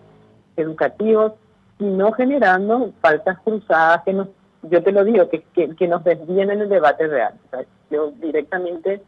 educativos 0.56 1.32
y 1.80 1.84
no 1.84 2.12
generando 2.12 2.92
faltas 3.00 3.38
cruzadas 3.40 4.02
que 4.04 4.12
nos, 4.12 4.28
yo 4.62 4.82
te 4.82 4.92
lo 4.92 5.04
digo, 5.04 5.28
que, 5.28 5.42
que, 5.42 5.88
nos 5.88 6.04
desvíen 6.04 6.50
en 6.50 6.62
el 6.62 6.68
debate 6.68 7.08
real. 7.08 7.34
yo 7.90 8.12
directamente 8.12 9.02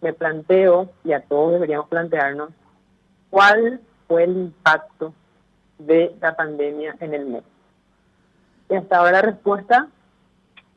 me 0.00 0.12
planteo, 0.12 0.88
y 1.04 1.12
a 1.12 1.20
todos 1.20 1.52
deberíamos 1.52 1.88
plantearnos, 1.88 2.50
cuál 3.30 3.80
fue 4.06 4.24
el 4.24 4.36
impacto 4.36 5.14
de 5.78 6.14
la 6.20 6.36
pandemia 6.36 6.96
en 7.00 7.14
el 7.14 7.26
mes. 7.26 7.42
Y 8.68 8.74
hasta 8.74 8.98
ahora 8.98 9.12
la 9.12 9.22
respuesta 9.22 9.88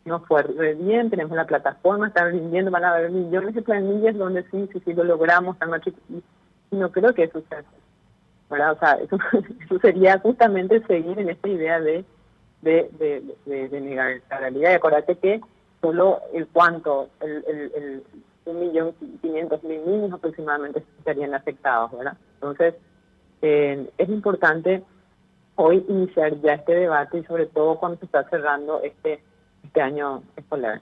no 0.05 0.19
fue 0.21 0.43
bien, 0.75 1.09
tenemos 1.09 1.35
la 1.35 1.45
plataforma, 1.45 2.07
están 2.07 2.31
rindiendo, 2.31 2.71
van 2.71 2.85
a 2.85 2.93
haber 2.93 3.09
millones 3.09 3.55
de 3.55 3.61
planillas 3.61 4.15
donde 4.15 4.43
sí, 4.51 4.69
sí, 4.71 4.81
sí 4.85 4.93
lo 4.93 5.03
logramos, 5.03 5.57
y 6.71 6.75
no 6.75 6.91
creo 6.91 7.13
que 7.13 7.23
eso 7.23 7.41
sea 7.49 7.63
¿verdad? 8.49 8.73
O 8.73 8.79
sea, 8.79 8.93
eso, 9.65 9.79
sería 9.81 10.19
justamente 10.19 10.81
seguir 10.85 11.19
en 11.19 11.29
esta 11.29 11.47
idea 11.47 11.79
de, 11.79 12.05
de, 12.61 13.23
de, 13.45 13.81
negar 13.81 14.21
la 14.29 14.37
realidad. 14.37 14.71
Y 14.71 14.75
acuérdate 14.75 15.15
que 15.15 15.41
solo 15.81 16.21
el 16.33 16.47
cuánto, 16.47 17.09
el, 17.19 17.43
el, 17.47 18.03
un 18.45 18.59
millón 18.59 18.93
quinientos 19.21 19.63
mil 19.63 19.83
niños 19.85 20.13
aproximadamente 20.13 20.83
estarían 20.99 21.33
afectados, 21.33 21.91
¿verdad? 21.97 22.17
Entonces, 22.35 22.75
eh, 23.41 23.89
es 23.97 24.09
importante 24.09 24.83
hoy 25.55 25.83
iniciar 25.87 26.39
ya 26.41 26.53
este 26.53 26.75
debate 26.75 27.19
y 27.19 27.23
sobre 27.23 27.47
todo 27.47 27.79
cuando 27.79 27.97
se 27.99 28.05
está 28.05 28.23
cerrando 28.29 28.81
este 28.83 29.23
este 29.75 29.81
año 29.81 30.23
escolar. 30.37 30.81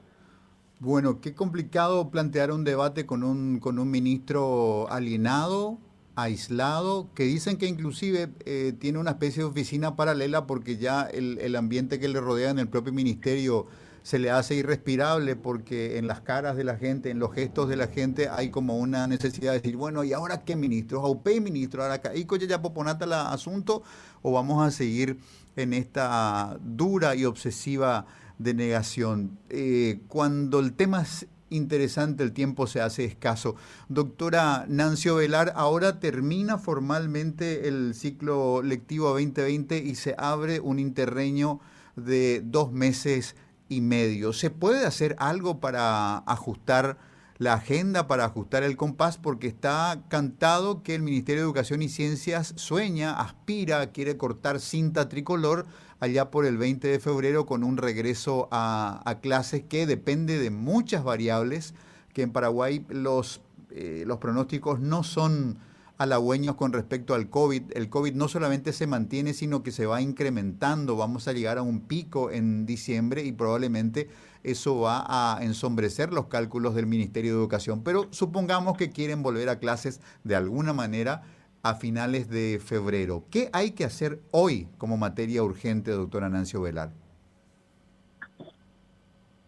Bueno, 0.79 1.19
qué 1.19 1.34
complicado 1.34 2.12
plantear 2.12 2.51
un 2.51 2.63
debate 2.63 3.08
con 3.08 3.23
un, 3.23 3.60
con 3.60 3.79
un 3.79 3.89
ministro 3.89 4.88
alienado, 4.91 5.79
aislado, 6.15 7.10
que 7.15 7.23
dicen 7.23 7.58
que 7.58 7.65
inclusive 7.65 8.29
eh, 8.45 8.71
tiene 8.79 8.99
una 8.99 9.12
especie 9.12 9.41
de 9.41 9.49
oficina 9.49 9.95
paralela 9.95 10.45
porque 10.45 10.77
ya 10.77 11.03
el, 11.03 11.39
el, 11.39 11.56
ambiente 11.56 11.99
que 11.99 12.08
le 12.08 12.21
rodea 12.21 12.51
en 12.51 12.60
el 12.60 12.67
propio 12.67 12.93
ministerio 12.93 13.65
se 14.03 14.19
le 14.19 14.29
hace 14.29 14.53
irrespirable 14.53 15.36
porque 15.36 15.97
en 15.97 16.06
las 16.06 16.21
caras 16.21 16.56
de 16.56 16.63
la 16.63 16.77
gente, 16.77 17.10
en 17.10 17.17
los 17.17 17.34
gestos 17.34 17.69
de 17.69 17.77
la 17.77 17.88
gente 17.88 18.29
hay 18.29 18.51
como 18.51 18.77
una 18.77 19.08
necesidad 19.08 19.53
de 19.53 19.60
decir, 19.60 19.75
bueno, 19.75 20.03
¿y 20.03 20.13
ahora 20.13 20.43
qué 20.43 20.56
ministro? 20.56 21.01
¿Aupé 21.01 21.41
ministro? 21.41 21.82
¿Ahora 21.82 21.99
ya 22.47 22.62
poponata 22.62 23.06
el 23.06 23.13
asunto? 23.13 23.82
¿O 24.21 24.34
vamos 24.34 24.63
a 24.63 24.69
seguir 24.69 25.17
en 25.56 25.73
esta 25.73 26.60
dura 26.62 27.15
y 27.15 27.25
obsesiva 27.25 28.06
de 28.43 28.53
negación. 28.53 29.39
Eh, 29.49 30.01
cuando 30.08 30.60
el 30.60 30.73
tema 30.73 31.01
es 31.01 31.27
interesante, 31.49 32.23
el 32.23 32.34
tiempo 32.34 32.67
se 32.67 32.82
hace 32.82 33.06
escaso. 33.06 33.56
Doctora 33.88 34.65
Nancio 34.67 35.15
Velar, 35.15 35.53
ahora 35.56 35.99
termina 35.99 36.58
formalmente 36.58 37.67
el 37.67 37.93
ciclo 37.95 38.62
lectivo 38.62 39.10
2020 39.10 39.77
y 39.77 39.95
se 39.95 40.15
abre 40.17 40.60
un 40.60 40.79
interreño 40.79 41.60
de 41.95 42.41
dos 42.43 42.71
meses 42.71 43.36
y 43.69 43.82
medio. 43.82 44.34
¿Se 44.34 44.49
puede 44.49 44.86
hacer 44.86 45.15
algo 45.19 45.60
para 45.60 46.17
ajustar 46.17 46.97
la 47.38 47.53
agenda, 47.53 48.08
para 48.08 48.25
ajustar 48.25 48.63
el 48.63 48.77
compás? 48.77 49.17
Porque 49.17 49.47
está 49.47 50.03
cantado 50.10 50.84
que 50.84 50.95
el 50.95 51.01
Ministerio 51.01 51.43
de 51.43 51.47
Educación 51.47 51.82
y 51.82 51.89
Ciencias 51.89 52.53
sueña, 52.58 53.19
aspira, 53.19 53.91
quiere 53.91 54.17
cortar 54.17 54.60
cinta 54.60 55.08
tricolor 55.08 55.65
allá 56.03 56.31
por 56.31 56.45
el 56.45 56.57
20 56.57 56.85
de 56.85 56.99
febrero 56.99 57.45
con 57.45 57.63
un 57.63 57.77
regreso 57.77 58.49
a, 58.51 59.19
clases 59.21 59.63
que 59.63 59.87
depende 59.87 60.37
de 60.37 60.49
muchas 60.49 61.01
variables, 61.05 61.73
que 62.11 62.23
en 62.23 62.33
Paraguay 62.33 62.85
los, 62.89 63.39
eh, 63.71 64.03
los 64.05 64.17
pronósticos 64.17 64.81
no 64.81 65.03
son 65.03 65.59
halagüeños 65.97 66.55
con 66.57 66.73
respecto 66.73 67.13
al 67.13 67.29
COVID. 67.29 67.71
El 67.73 67.89
COVID 67.89 68.15
no 68.15 68.27
solamente 68.27 68.73
se 68.73 68.85
mantiene, 68.85 69.33
sino 69.33 69.63
que 69.63 69.71
se 69.71 69.85
va 69.85 70.01
incrementando. 70.01 70.97
Vamos 70.97 71.29
a 71.29 71.31
llegar 71.31 71.57
a 71.57 71.61
un 71.61 71.79
pico 71.79 72.31
en 72.31 72.65
diciembre 72.65 73.23
y 73.23 73.31
probablemente 73.31 74.09
eso 74.43 74.81
va 74.81 75.05
a 75.07 75.41
ensombrecer 75.41 76.11
los 76.11 76.25
cálculos 76.25 76.75
del 76.75 76.85
Ministerio 76.85 77.31
de 77.31 77.39
Educación. 77.39 77.81
Pero 77.81 78.09
supongamos 78.11 78.75
que 78.75 78.89
quieren 78.89 79.23
volver 79.23 79.47
a 79.47 79.59
clases 79.59 80.01
de 80.25 80.35
alguna 80.35 80.73
manera 80.73 81.23
a 81.63 81.76
finales 81.76 82.30
de 82.30 82.60
febrero. 82.60 83.23
¿Qué 83.32 83.49
hay 83.54 83.71
que 83.71 83.86
hacer 83.86 84.19
hoy 84.32 84.67
como 84.78 84.97
materia 84.97 85.41
urgente, 85.41 85.91
doctora 85.91 86.28
Nancio 86.28 86.62
Velar? 86.62 86.89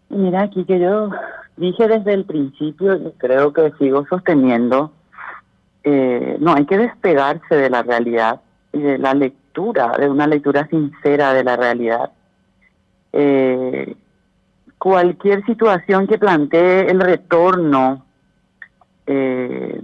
Mira, 0.08 0.44
aquí 0.44 0.64
que 0.64 0.80
yo 0.80 1.10
dije 1.58 1.88
desde 1.90 2.14
el 2.14 2.24
principio 2.24 2.96
y 2.96 3.12
creo 3.18 3.52
que 3.52 3.74
sigo 3.78 4.06
sosteniendo, 4.08 4.94
eh, 5.84 6.38
no, 6.40 6.54
hay 6.54 6.66
que 6.66 6.78
despegarse 6.78 7.54
de 7.54 7.70
la 7.70 7.84
realidad 7.84 8.40
y 8.72 8.80
de 8.80 8.98
la 8.98 9.14
lectura, 9.14 9.92
de 9.98 10.10
una 10.10 10.26
lectura 10.26 10.68
sincera 10.68 11.34
de 11.34 11.44
la 11.44 11.58
realidad. 11.58 12.12
Eh, 13.12 13.94
cualquier 14.78 15.46
situación 15.46 16.08
que 16.08 16.18
plantee 16.18 16.90
el 16.90 17.02
retorno 17.02 18.06
eh, 19.06 19.82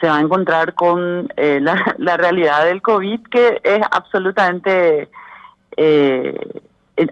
se 0.00 0.08
va 0.08 0.18
a 0.18 0.20
encontrar 0.20 0.74
con 0.74 1.32
eh, 1.36 1.60
la, 1.60 1.94
la, 1.98 2.16
realidad 2.16 2.64
del 2.64 2.82
COVID 2.82 3.22
que 3.28 3.60
es 3.62 3.80
absolutamente 3.90 5.08
eh, 5.76 6.62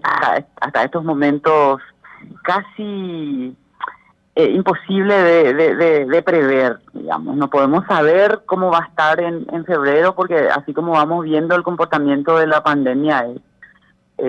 hasta, 0.03 0.83
estos 0.83 1.03
momentos 1.03 1.81
casi 2.43 3.55
eh, 4.35 4.51
imposible 4.51 5.15
de, 5.15 6.23
prever, 6.23 6.79
digamos. 6.93 7.35
No 7.37 7.49
podemos 7.49 7.85
saber 7.85 8.41
cómo 8.45 8.69
va 8.69 8.79
a 8.79 8.87
estar 8.87 9.19
en, 9.21 9.65
febrero 9.65 10.13
porque 10.13 10.49
así 10.49 10.73
como 10.73 10.91
vamos 10.91 11.23
viendo 11.23 11.55
el 11.55 11.63
comportamiento 11.63 12.37
de 12.37 12.47
la 12.47 12.61
pandemia 12.61 13.27
es, 14.17 14.27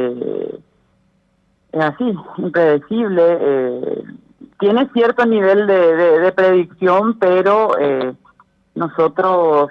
es 1.73 1.81
así, 1.81 2.14
impredecible. 2.37 4.05
tiene 4.61 4.88
cierto 4.92 5.27
nivel 5.27 5.66
de, 5.66 5.97
de 6.21 6.33
predicción, 6.33 7.18
pero 7.18 7.73
nosotros 8.79 9.71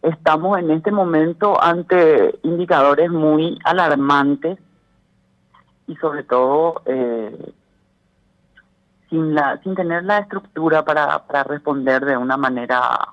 estamos 0.00 0.58
en 0.58 0.70
este 0.70 0.90
momento 0.90 1.62
ante 1.62 2.38
indicadores 2.42 3.10
muy 3.10 3.58
alarmantes 3.64 4.58
y 5.86 5.94
sobre 5.96 6.22
todo 6.24 6.80
eh, 6.86 7.52
sin 9.10 9.34
la 9.34 9.60
sin 9.62 9.74
tener 9.74 10.04
la 10.04 10.18
estructura 10.18 10.82
para, 10.82 11.26
para 11.26 11.44
responder 11.44 12.04
de 12.06 12.16
una 12.16 12.38
manera 12.38 13.10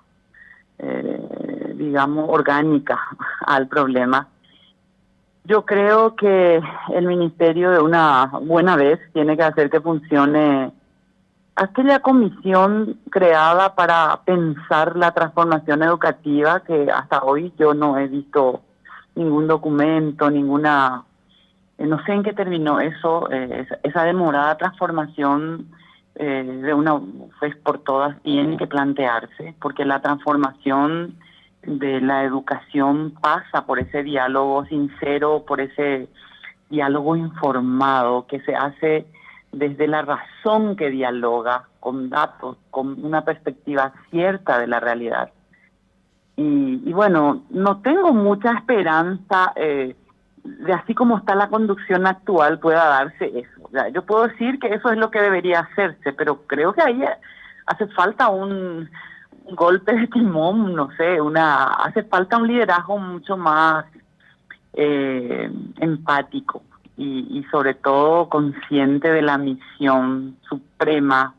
eh, 0.80 1.74
digamos 1.76 2.30
orgánica 2.30 2.98
al 3.46 3.68
problema. 3.68 4.30
Yo 5.44 5.66
creo 5.66 6.16
que 6.16 6.62
el 6.94 7.06
ministerio 7.06 7.72
de 7.72 7.80
una 7.80 8.28
buena 8.42 8.78
vez 8.78 9.00
tiene 9.12 9.36
que 9.36 9.44
hacer 9.44 9.70
que 9.70 9.82
funcione 9.82 10.72
aquella 11.56 12.00
comisión 12.00 13.00
creada 13.10 13.76
para 13.76 14.22
pensar 14.26 14.96
la 14.96 15.12
transformación 15.12 15.84
educativa, 15.84 16.62
que 16.62 16.90
hasta 16.92 17.24
hoy 17.24 17.54
yo 17.58 17.74
no 17.74 17.98
he 17.98 18.08
visto 18.08 18.62
ningún 19.16 19.48
documento, 19.48 20.30
ninguna 20.30 21.04
Eh, 21.78 21.88
no 21.88 22.04
sé 22.06 22.14
en 22.14 22.24
qué 22.24 22.34
terminó 22.34 22.80
eso, 22.80 23.30
eh, 23.32 23.66
esa, 23.84 24.04
demorada 24.04 24.58
transformación 24.58 25.68
eh, 26.16 26.44
de 26.44 26.74
una 26.74 27.02
vez 27.42 27.56
por 27.64 27.80
todas 27.80 28.22
tiene 28.22 28.58
que 28.58 28.68
plantearse, 28.68 29.56
porque 29.60 29.84
la 29.84 30.00
transformación 30.00 31.16
de 31.64 32.00
la 32.02 32.24
educación 32.24 33.12
pasa 33.22 33.66
por 33.66 33.80
ese 33.80 34.04
diálogo 34.04 34.66
sincero, 34.66 35.44
por 35.48 35.62
ese 35.62 36.08
diálogo 36.70 37.16
informado 37.16 38.28
que 38.28 38.40
se 38.42 38.56
hace 38.56 39.06
desde 39.54 39.88
la 39.88 40.02
razón 40.02 40.76
que 40.76 40.90
dialoga 40.90 41.68
con 41.80 42.10
datos, 42.10 42.58
con 42.72 43.04
una 43.06 43.24
perspectiva 43.24 43.94
cierta 44.10 44.58
de 44.58 44.68
la 44.68 44.80
realidad. 44.80 45.32
Y, 46.36 46.92
bueno, 46.92 47.44
no 47.52 47.82
tengo 47.82 48.12
mucha 48.12 48.54
esperanza 48.54 49.54
eh, 49.56 49.96
de 50.44 50.74
así 50.74 50.96
como 50.96 51.18
está 51.18 51.36
la 51.36 51.48
conducción 51.48 52.08
actual 52.08 52.60
pueda 52.60 52.86
darse 52.86 53.32
eso. 53.40 53.70
yo 53.94 54.04
puedo 54.04 54.28
decir 54.28 54.60
que 54.60 54.74
eso 54.74 54.90
es 54.90 54.98
lo 54.98 55.12
que 55.12 55.22
debería 55.22 55.60
hacerse, 55.60 56.12
pero 56.14 56.42
creo 56.48 56.74
que 56.74 56.82
ahí 56.82 57.04
hace 57.68 57.88
falta 57.90 58.30
un, 58.30 58.90
golpe 59.52 59.94
de 59.94 60.08
timón, 60.08 60.74
no 60.74 60.90
sé, 60.96 61.20
una 61.20 61.66
hace 61.66 62.04
falta 62.04 62.38
un 62.38 62.48
liderazgo 62.48 62.98
mucho 62.98 63.36
más 63.36 63.86
eh, 64.74 65.52
empático 65.80 66.64
y, 66.98 67.40
y 67.40 67.44
sobre 67.52 67.74
todo 67.74 68.30
consciente 68.30 69.12
de 69.12 69.22
la 69.22 69.38
misión 69.38 70.38
suprema 70.48 71.36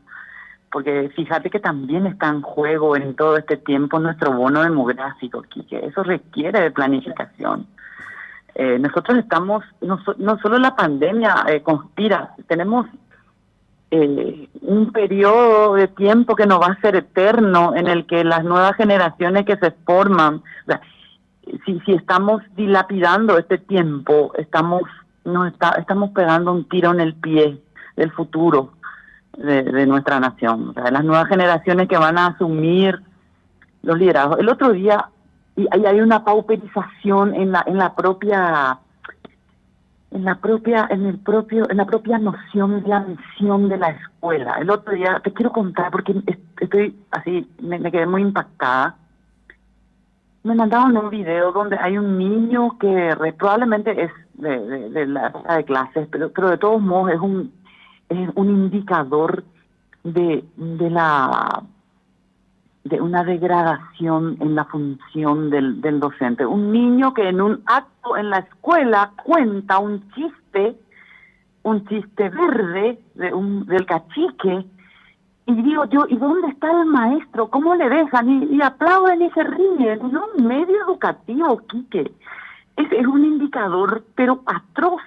porque 0.75 1.09
fíjate 1.15 1.49
que 1.49 1.61
también 1.61 2.05
está 2.05 2.27
en 2.27 2.41
juego 2.41 2.97
en 2.97 3.15
todo 3.15 3.37
este 3.37 3.55
tiempo 3.55 3.97
nuestro 3.97 4.33
bono 4.33 4.61
demográfico, 4.61 5.41
que 5.43 5.63
eso 5.77 6.03
requiere 6.03 6.59
de 6.59 6.69
planificación. 6.69 7.65
Eh, 8.55 8.77
nosotros 8.77 9.17
estamos, 9.19 9.63
no, 9.79 10.01
no, 10.17 10.37
solo 10.39 10.57
la 10.59 10.75
pandemia 10.75 11.45
eh, 11.47 11.61
conspira, 11.61 12.35
tenemos 12.47 12.87
eh, 13.89 14.49
un 14.63 14.91
periodo 14.91 15.75
de 15.75 15.87
tiempo 15.87 16.35
que 16.35 16.45
no 16.45 16.59
va 16.59 16.67
a 16.67 16.81
ser 16.81 16.97
eterno 16.97 17.73
en 17.73 17.87
el 17.87 18.05
que 18.05 18.25
las 18.25 18.43
nuevas 18.43 18.75
generaciones 18.75 19.45
que 19.45 19.55
se 19.55 19.71
forman, 19.71 20.43
si, 21.65 21.79
si 21.85 21.93
estamos 21.93 22.41
dilapidando 22.57 23.37
este 23.37 23.59
tiempo, 23.59 24.33
estamos, 24.37 24.81
nos 25.25 25.51
está, 25.51 25.71
estamos 25.71 26.11
pegando 26.11 26.51
un 26.51 26.67
tiro 26.69 26.91
en 26.91 27.01
el 27.01 27.15
pie 27.15 27.61
del 27.95 28.11
futuro 28.11 28.71
de, 29.37 29.85
nuestra 29.85 30.19
nación, 30.19 30.73
sea, 30.73 30.91
las 30.91 31.03
nuevas 31.03 31.27
generaciones 31.27 31.87
que 31.87 31.97
van 31.97 32.17
a 32.17 32.27
asumir 32.27 33.01
los 33.83 33.97
liderazgos. 33.97 34.39
El 34.39 34.49
otro 34.49 34.71
día 34.71 35.09
y 35.57 35.67
hay 35.85 36.01
una 36.01 36.23
pauperización 36.23 37.33
en 37.33 37.51
la 37.53 37.63
en 37.65 37.77
la 37.77 37.95
propia 37.95 38.79
en 40.11 40.25
la 40.25 40.35
propia 40.35 40.87
en 40.89 41.05
el 41.05 41.17
propio 41.17 41.69
en 41.69 41.77
la 41.77 41.85
propia 41.85 42.17
noción 42.17 42.83
de 42.83 42.89
la 42.89 42.99
misión 43.01 43.69
de 43.69 43.77
la 43.77 43.89
escuela. 43.89 44.55
El 44.59 44.69
otro 44.69 44.93
día 44.93 45.21
te 45.23 45.31
quiero 45.31 45.51
contar 45.51 45.91
porque 45.91 46.13
estoy 46.59 46.97
así 47.11 47.49
me, 47.61 47.79
quedé 47.91 48.05
muy 48.05 48.21
impactada. 48.21 48.95
Me 50.43 50.55
mandaron 50.55 50.95
un 50.97 51.09
video 51.09 51.51
donde 51.51 51.77
hay 51.77 51.97
un 51.97 52.17
niño 52.17 52.77
que 52.77 53.15
probablemente 53.37 54.03
es 54.03 54.11
de, 54.37 55.05
la 55.07 55.33
de 55.55 55.63
clases, 55.65 56.07
pero 56.11 56.31
pero 56.31 56.49
de 56.49 56.57
todos 56.57 56.81
modos 56.81 57.11
es 57.11 57.19
un 57.19 57.51
es 58.09 58.29
un 58.35 58.49
indicador 58.49 59.43
de, 60.03 60.43
de 60.55 60.89
la 60.89 61.63
de 62.83 63.01
una 63.01 63.23
degradación 63.23 64.37
en 64.39 64.53
la 64.53 64.65
función 64.65 65.49
del, 65.49 65.81
del 65.81 65.99
docente. 65.99 66.45
Un 66.45 66.71
niño 66.71 67.15
que 67.15 67.27
en 67.27 67.41
un 67.41 67.63
acto 67.65 68.15
en 68.15 68.29
la 68.29 68.39
escuela 68.39 69.11
cuenta 69.23 69.79
un 69.79 70.07
chiste, 70.11 70.75
un 71.63 71.83
chiste 71.87 72.29
verde 72.29 72.99
de 73.15 73.33
un, 73.33 73.65
del 73.65 73.87
cachique, 73.87 74.65
y 75.47 75.53
digo 75.61 75.85
yo, 75.85 76.05
¿y 76.09 76.17
dónde 76.17 76.47
está 76.47 76.71
el 76.71 76.85
maestro? 76.87 77.49
¿Cómo 77.49 77.75
le 77.75 77.87
dejan? 77.87 78.51
Y, 78.51 78.61
aplauden 78.61 79.21
y 79.21 79.29
se 79.31 79.43
ríen. 79.43 79.99
No, 80.11 80.27
medio 80.37 80.75
educativo, 80.87 81.61
Quique. 81.67 82.11
Es, 82.77 82.91
es 82.91 83.07
un 83.07 83.23
indicador, 83.23 84.03
pero 84.15 84.41
atroz, 84.45 85.01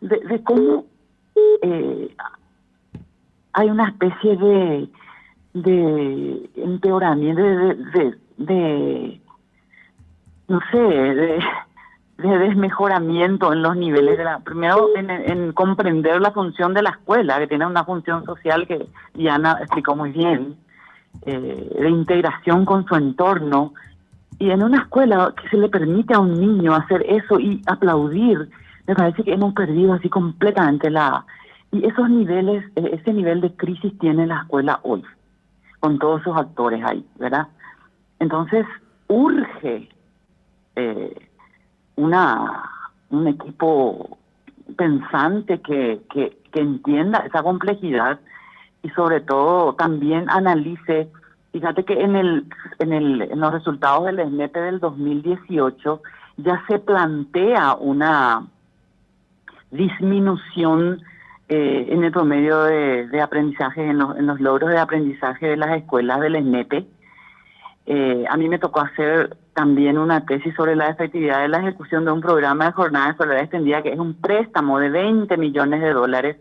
de, 0.00 0.42
cómo 0.44 0.86
eh, 1.62 2.14
hay 3.52 3.70
una 3.70 3.88
especie 3.88 4.36
de, 4.36 4.88
de 5.54 6.50
empeoramiento, 6.56 7.42
de, 7.42 8.18
de, 8.38 9.20
no 10.48 10.60
sé, 10.70 10.78
de, 10.78 11.40
de, 12.18 12.38
desmejoramiento 12.38 13.52
en 13.52 13.62
los 13.62 13.76
niveles 13.76 14.16
de 14.16 14.24
la, 14.24 14.38
primero 14.40 14.88
en, 14.96 15.52
comprender 15.52 16.20
la 16.20 16.32
función 16.32 16.72
de 16.74 16.82
la 16.82 16.90
escuela, 16.90 17.38
que 17.38 17.46
tiene 17.46 17.66
una 17.66 17.84
función 17.84 18.24
social 18.24 18.66
que 18.66 18.86
Diana 19.14 19.58
explicó 19.60 19.96
muy 19.96 20.12
bien, 20.12 20.56
eh, 21.26 21.76
de 21.80 21.90
integración 21.90 22.64
con 22.64 22.86
su 22.86 22.94
entorno, 22.94 23.74
y 24.40 24.50
en 24.50 24.62
una 24.64 24.78
escuela 24.78 25.34
que 25.40 25.48
se 25.50 25.58
le 25.58 25.68
permite 25.68 26.14
a 26.14 26.18
un 26.18 26.40
niño 26.40 26.74
hacer 26.74 27.04
eso 27.06 27.38
y 27.38 27.62
aplaudir, 27.66 28.50
me 28.86 28.94
parece 28.94 29.22
que 29.22 29.34
hemos 29.34 29.52
perdido 29.52 29.92
así 29.92 30.08
completamente 30.08 30.90
la, 30.90 31.26
y 31.70 31.86
esos 31.86 32.08
niveles, 32.08 32.64
e-, 32.74 32.96
ese 32.96 33.12
nivel 33.12 33.42
de 33.42 33.54
crisis 33.54 33.96
tiene 33.98 34.26
la 34.26 34.40
escuela 34.40 34.80
hoy, 34.82 35.04
con 35.78 35.98
todos 35.98 36.22
sus 36.22 36.34
actores 36.34 36.82
ahí, 36.82 37.06
¿verdad? 37.18 37.48
Entonces, 38.18 38.66
urge 39.08 39.88
eh, 40.76 41.28
una 41.96 42.64
un 43.10 43.26
equipo 43.26 44.18
pensante 44.76 45.60
que, 45.60 46.00
que, 46.12 46.38
que 46.50 46.60
entienda 46.60 47.18
esa 47.26 47.42
complejidad 47.42 48.20
y 48.82 48.88
sobre 48.90 49.20
todo 49.20 49.74
también 49.74 50.30
analice, 50.30 51.10
fíjate 51.52 51.84
que 51.84 52.00
en 52.00 52.16
el 52.16 52.46
en 52.78 52.92
el 52.92 53.22
en 53.22 53.40
los 53.40 53.52
resultados 53.52 54.06
del 54.06 54.26
SNEP 54.28 54.54
del 54.54 54.80
2018 54.80 56.02
ya 56.36 56.62
se 56.68 56.78
plantea 56.78 57.74
una 57.74 58.46
disminución 59.70 61.02
eh, 61.48 61.86
en 61.88 62.04
el 62.04 62.12
promedio 62.12 62.62
de, 62.62 63.20
aprendizaje, 63.20 63.88
en 63.88 63.98
los, 63.98 64.40
logros 64.40 64.70
de 64.70 64.78
aprendizaje 64.78 65.48
de 65.48 65.56
las 65.56 65.76
escuelas 65.76 66.20
del 66.20 66.36
SNEPE. 66.36 66.86
Eh, 67.86 68.24
a 68.28 68.36
mí 68.36 68.48
me 68.48 68.58
tocó 68.58 68.80
hacer 68.80 69.36
también 69.54 69.98
una 69.98 70.24
tesis 70.24 70.54
sobre 70.54 70.76
la 70.76 70.88
efectividad 70.88 71.40
de 71.40 71.48
la 71.48 71.58
ejecución 71.58 72.04
de 72.04 72.12
un 72.12 72.20
programa 72.20 72.66
de 72.66 72.72
jornada 72.72 73.10
escolar 73.10 73.38
extendida 73.38 73.82
que 73.82 73.92
es 73.92 73.98
un 73.98 74.14
préstamo 74.14 74.78
de 74.78 74.90
20 74.90 75.36
millones 75.38 75.80
de 75.80 75.92
dólares 75.92 76.36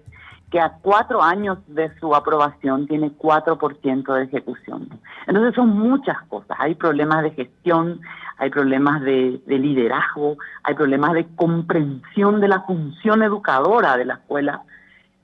que 0.52 0.60
a 0.60 0.74
cuatro 0.82 1.22
años 1.22 1.60
de 1.68 1.92
su 2.00 2.16
aprobación 2.16 2.88
tiene 2.88 3.12
4% 3.12 4.14
de 4.14 4.24
ejecución. 4.24 4.90
Entonces 5.28 5.54
son 5.54 5.78
muchas 5.78 6.18
cosas. 6.28 6.58
Hay 6.60 6.76
problemas 6.76 7.24
de 7.24 7.32
gestión, 7.32 8.02
hay 8.38 8.50
problemas 8.50 9.02
de, 9.02 9.40
de, 9.46 9.60
liderazgo, 9.60 10.38
hay 10.64 10.74
problemas 10.74 11.14
de 11.14 11.28
comprensión 11.36 12.42
de 12.42 12.48
la 12.48 12.62
función 12.62 13.22
educadora 13.22 13.96
de 13.98 14.06
la 14.06 14.16
escuela 14.16 14.64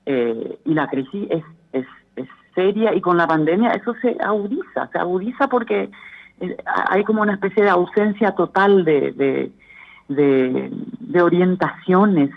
eh, 0.06 0.60
y 0.66 0.74
la 0.74 0.88
crisis 0.88 1.28
es, 1.32 1.44
es, 1.74 1.86
seria 2.54 2.94
y 2.94 3.02
con 3.02 3.18
la 3.18 3.28
pandemia 3.28 3.72
eso 3.72 3.94
se 4.02 4.16
agudiza, 4.22 4.88
se 4.92 4.98
agudiza 4.98 5.50
porque 5.50 5.90
eh, 6.40 6.58
hay 6.90 7.04
como 7.04 7.22
una 7.22 7.34
especie 7.34 7.64
de 7.64 7.70
ausencia 7.70 8.32
total 8.32 8.86
de, 8.86 9.52
de, 10.08 11.22
orientaciones 11.22 12.30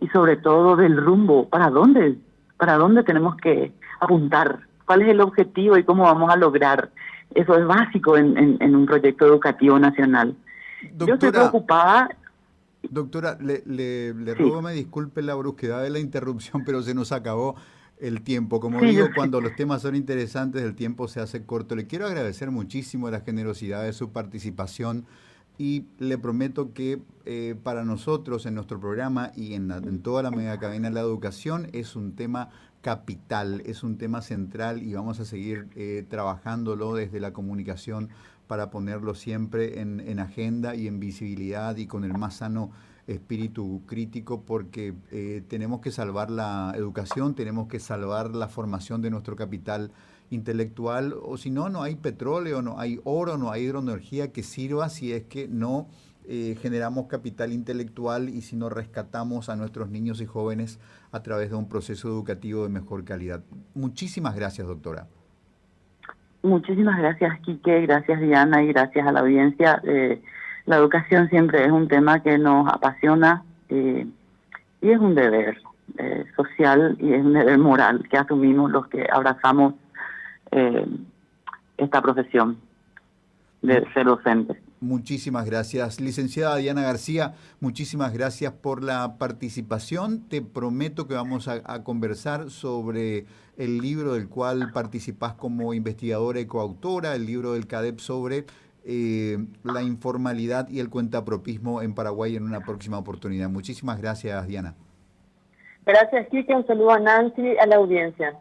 y 0.00 0.08
sobre 0.08 0.36
todo 0.36 0.76
del 0.76 0.96
rumbo, 0.96 1.48
para 1.48 1.70
dónde, 1.70 2.16
para 2.56 2.74
dónde 2.74 3.02
tenemos 3.02 3.36
que 3.36 3.72
apuntar, 4.00 4.60
cuál 4.84 5.02
es 5.02 5.08
el 5.08 5.20
objetivo 5.20 5.76
y 5.76 5.84
cómo 5.84 6.04
vamos 6.04 6.30
a 6.30 6.36
lograr. 6.36 6.90
Eso 7.34 7.56
es 7.56 7.66
básico 7.66 8.16
en, 8.16 8.56
en, 8.60 8.76
un 8.76 8.86
proyecto 8.86 9.26
educativo 9.26 9.78
nacional. 9.78 10.34
Yo 10.98 11.14
estoy 11.14 11.32
preocupada 11.32 12.08
Doctora, 12.90 13.36
le, 13.40 13.62
le, 13.66 14.14
le 14.14 14.34
ruego 14.34 14.62
me 14.62 14.72
disculpe 14.72 15.22
la 15.22 15.34
brusquedad 15.34 15.82
de 15.82 15.90
la 15.90 15.98
interrupción, 15.98 16.62
pero 16.64 16.82
se 16.82 16.94
nos 16.94 17.12
acabó 17.12 17.56
el 17.98 18.22
tiempo. 18.22 18.60
Como 18.60 18.80
digo, 18.80 19.08
cuando 19.14 19.40
los 19.40 19.54
temas 19.56 19.82
son 19.82 19.96
interesantes, 19.96 20.62
el 20.62 20.74
tiempo 20.74 21.08
se 21.08 21.20
hace 21.20 21.44
corto. 21.44 21.74
Le 21.74 21.86
quiero 21.86 22.06
agradecer 22.06 22.50
muchísimo 22.50 23.10
la 23.10 23.20
generosidad 23.20 23.84
de 23.84 23.92
su 23.92 24.12
participación 24.12 25.06
y 25.58 25.86
le 25.98 26.18
prometo 26.18 26.72
que 26.72 27.00
eh, 27.24 27.54
para 27.62 27.84
nosotros 27.84 28.46
en 28.46 28.54
nuestro 28.54 28.78
programa 28.78 29.32
y 29.34 29.54
en, 29.54 29.70
en 29.70 30.02
toda 30.02 30.22
la 30.22 30.30
mega 30.30 30.58
cadena 30.58 30.88
de 30.88 30.94
la 30.94 31.00
educación 31.00 31.68
es 31.72 31.96
un 31.96 32.14
tema 32.14 32.50
capital, 32.86 33.64
es 33.66 33.82
un 33.82 33.98
tema 33.98 34.22
central 34.22 34.80
y 34.80 34.94
vamos 34.94 35.18
a 35.18 35.24
seguir 35.24 35.66
eh, 35.74 36.06
trabajándolo 36.08 36.94
desde 36.94 37.18
la 37.18 37.32
comunicación 37.32 38.10
para 38.46 38.70
ponerlo 38.70 39.16
siempre 39.16 39.80
en, 39.80 40.20
agenda 40.20 40.76
y 40.76 40.86
en 40.86 41.00
visibilidad 41.00 41.76
y 41.78 41.88
con 41.88 42.04
el 42.04 42.16
más 42.16 42.36
sano 42.36 42.70
espíritu 43.08 43.82
crítico 43.86 44.42
porque 44.42 44.94
eh, 45.10 45.42
tenemos 45.48 45.80
que 45.80 45.90
salvar 45.90 46.30
la 46.30 46.74
educación, 46.76 47.34
tenemos 47.34 47.66
que 47.66 47.80
salvar 47.80 48.36
la 48.36 48.46
formación 48.46 49.02
de 49.02 49.10
nuestro 49.10 49.34
capital 49.34 49.90
intelectual 50.30 51.14
o 51.22 51.36
si 51.36 51.50
no, 51.50 51.68
no 51.68 51.82
hay 51.82 51.96
petróleo, 51.96 52.62
no 52.62 52.78
hay 52.78 53.00
oro, 53.04 53.38
no 53.38 53.50
hay 53.50 53.64
hidroenergía 53.64 54.32
que 54.32 54.42
sirva 54.42 54.88
si 54.88 55.12
es 55.12 55.24
que 55.24 55.48
no 55.48 55.88
eh, 56.28 56.56
generamos 56.60 57.06
capital 57.06 57.52
intelectual 57.52 58.28
y 58.28 58.40
si 58.40 58.56
no 58.56 58.68
rescatamos 58.68 59.48
a 59.48 59.54
nuestros 59.54 59.90
niños 59.90 60.20
y 60.20 60.26
jóvenes 60.26 60.80
a 61.12 61.22
través 61.22 61.50
de 61.50 61.56
un 61.56 61.68
proceso 61.68 62.08
educativo 62.08 62.64
de 62.64 62.68
mejor 62.68 63.04
calidad. 63.04 63.44
Muchísimas 63.74 64.34
gracias, 64.34 64.66
doctora. 64.66 65.06
Muchísimas 66.42 66.98
gracias, 66.98 67.38
Quique, 67.40 67.82
gracias, 67.82 68.20
Diana, 68.20 68.62
y 68.62 68.68
gracias 68.68 69.06
a 69.06 69.12
la 69.12 69.20
audiencia. 69.20 69.80
Eh, 69.84 70.20
la 70.64 70.76
educación 70.76 71.28
siempre 71.28 71.64
es 71.64 71.70
un 71.70 71.86
tema 71.86 72.20
que 72.20 72.38
nos 72.38 72.72
apasiona 72.72 73.44
eh, 73.68 74.06
y 74.80 74.90
es 74.90 74.98
un 74.98 75.14
deber 75.14 75.62
social 76.36 76.96
y 77.00 77.14
es 77.14 77.24
un 77.24 77.32
deber 77.32 77.56
moral 77.58 78.06
que 78.10 78.18
asumimos 78.18 78.70
los 78.70 78.88
que 78.88 79.06
abrazamos 79.10 79.74
esta 81.76 82.02
profesión 82.02 82.58
de 83.62 83.84
ser 83.92 84.06
docente. 84.06 84.60
Muchísimas 84.80 85.46
gracias. 85.46 86.00
Licenciada 86.00 86.56
Diana 86.56 86.82
García, 86.82 87.34
muchísimas 87.60 88.12
gracias 88.12 88.52
por 88.52 88.82
la 88.82 89.16
participación. 89.18 90.28
Te 90.28 90.42
prometo 90.42 91.08
que 91.08 91.14
vamos 91.14 91.48
a, 91.48 91.82
conversar 91.82 92.50
sobre 92.50 93.24
el 93.56 93.78
libro 93.78 94.14
del 94.14 94.28
cual 94.28 94.70
participás 94.72 95.32
como 95.32 95.72
investigadora 95.72 96.40
y 96.40 96.46
coautora, 96.46 97.14
el 97.14 97.24
libro 97.24 97.54
del 97.54 97.66
CADEP 97.66 98.00
sobre 98.00 98.44
eh, 98.84 99.38
la 99.64 99.82
informalidad 99.82 100.68
y 100.68 100.80
el 100.80 100.90
cuentapropismo 100.90 101.80
en 101.80 101.94
Paraguay 101.94 102.36
en 102.36 102.42
una 102.42 102.60
próxima 102.60 102.98
oportunidad. 102.98 103.48
Muchísimas 103.48 104.00
gracias, 104.00 104.46
Diana. 104.46 104.74
Gracias, 105.86 106.28
Kike. 106.28 106.54
Un 106.54 106.66
saludo 106.66 106.90
a 106.90 107.00
Nancy, 107.00 107.56
a 107.58 107.66
la 107.66 107.76
audiencia. 107.76 108.38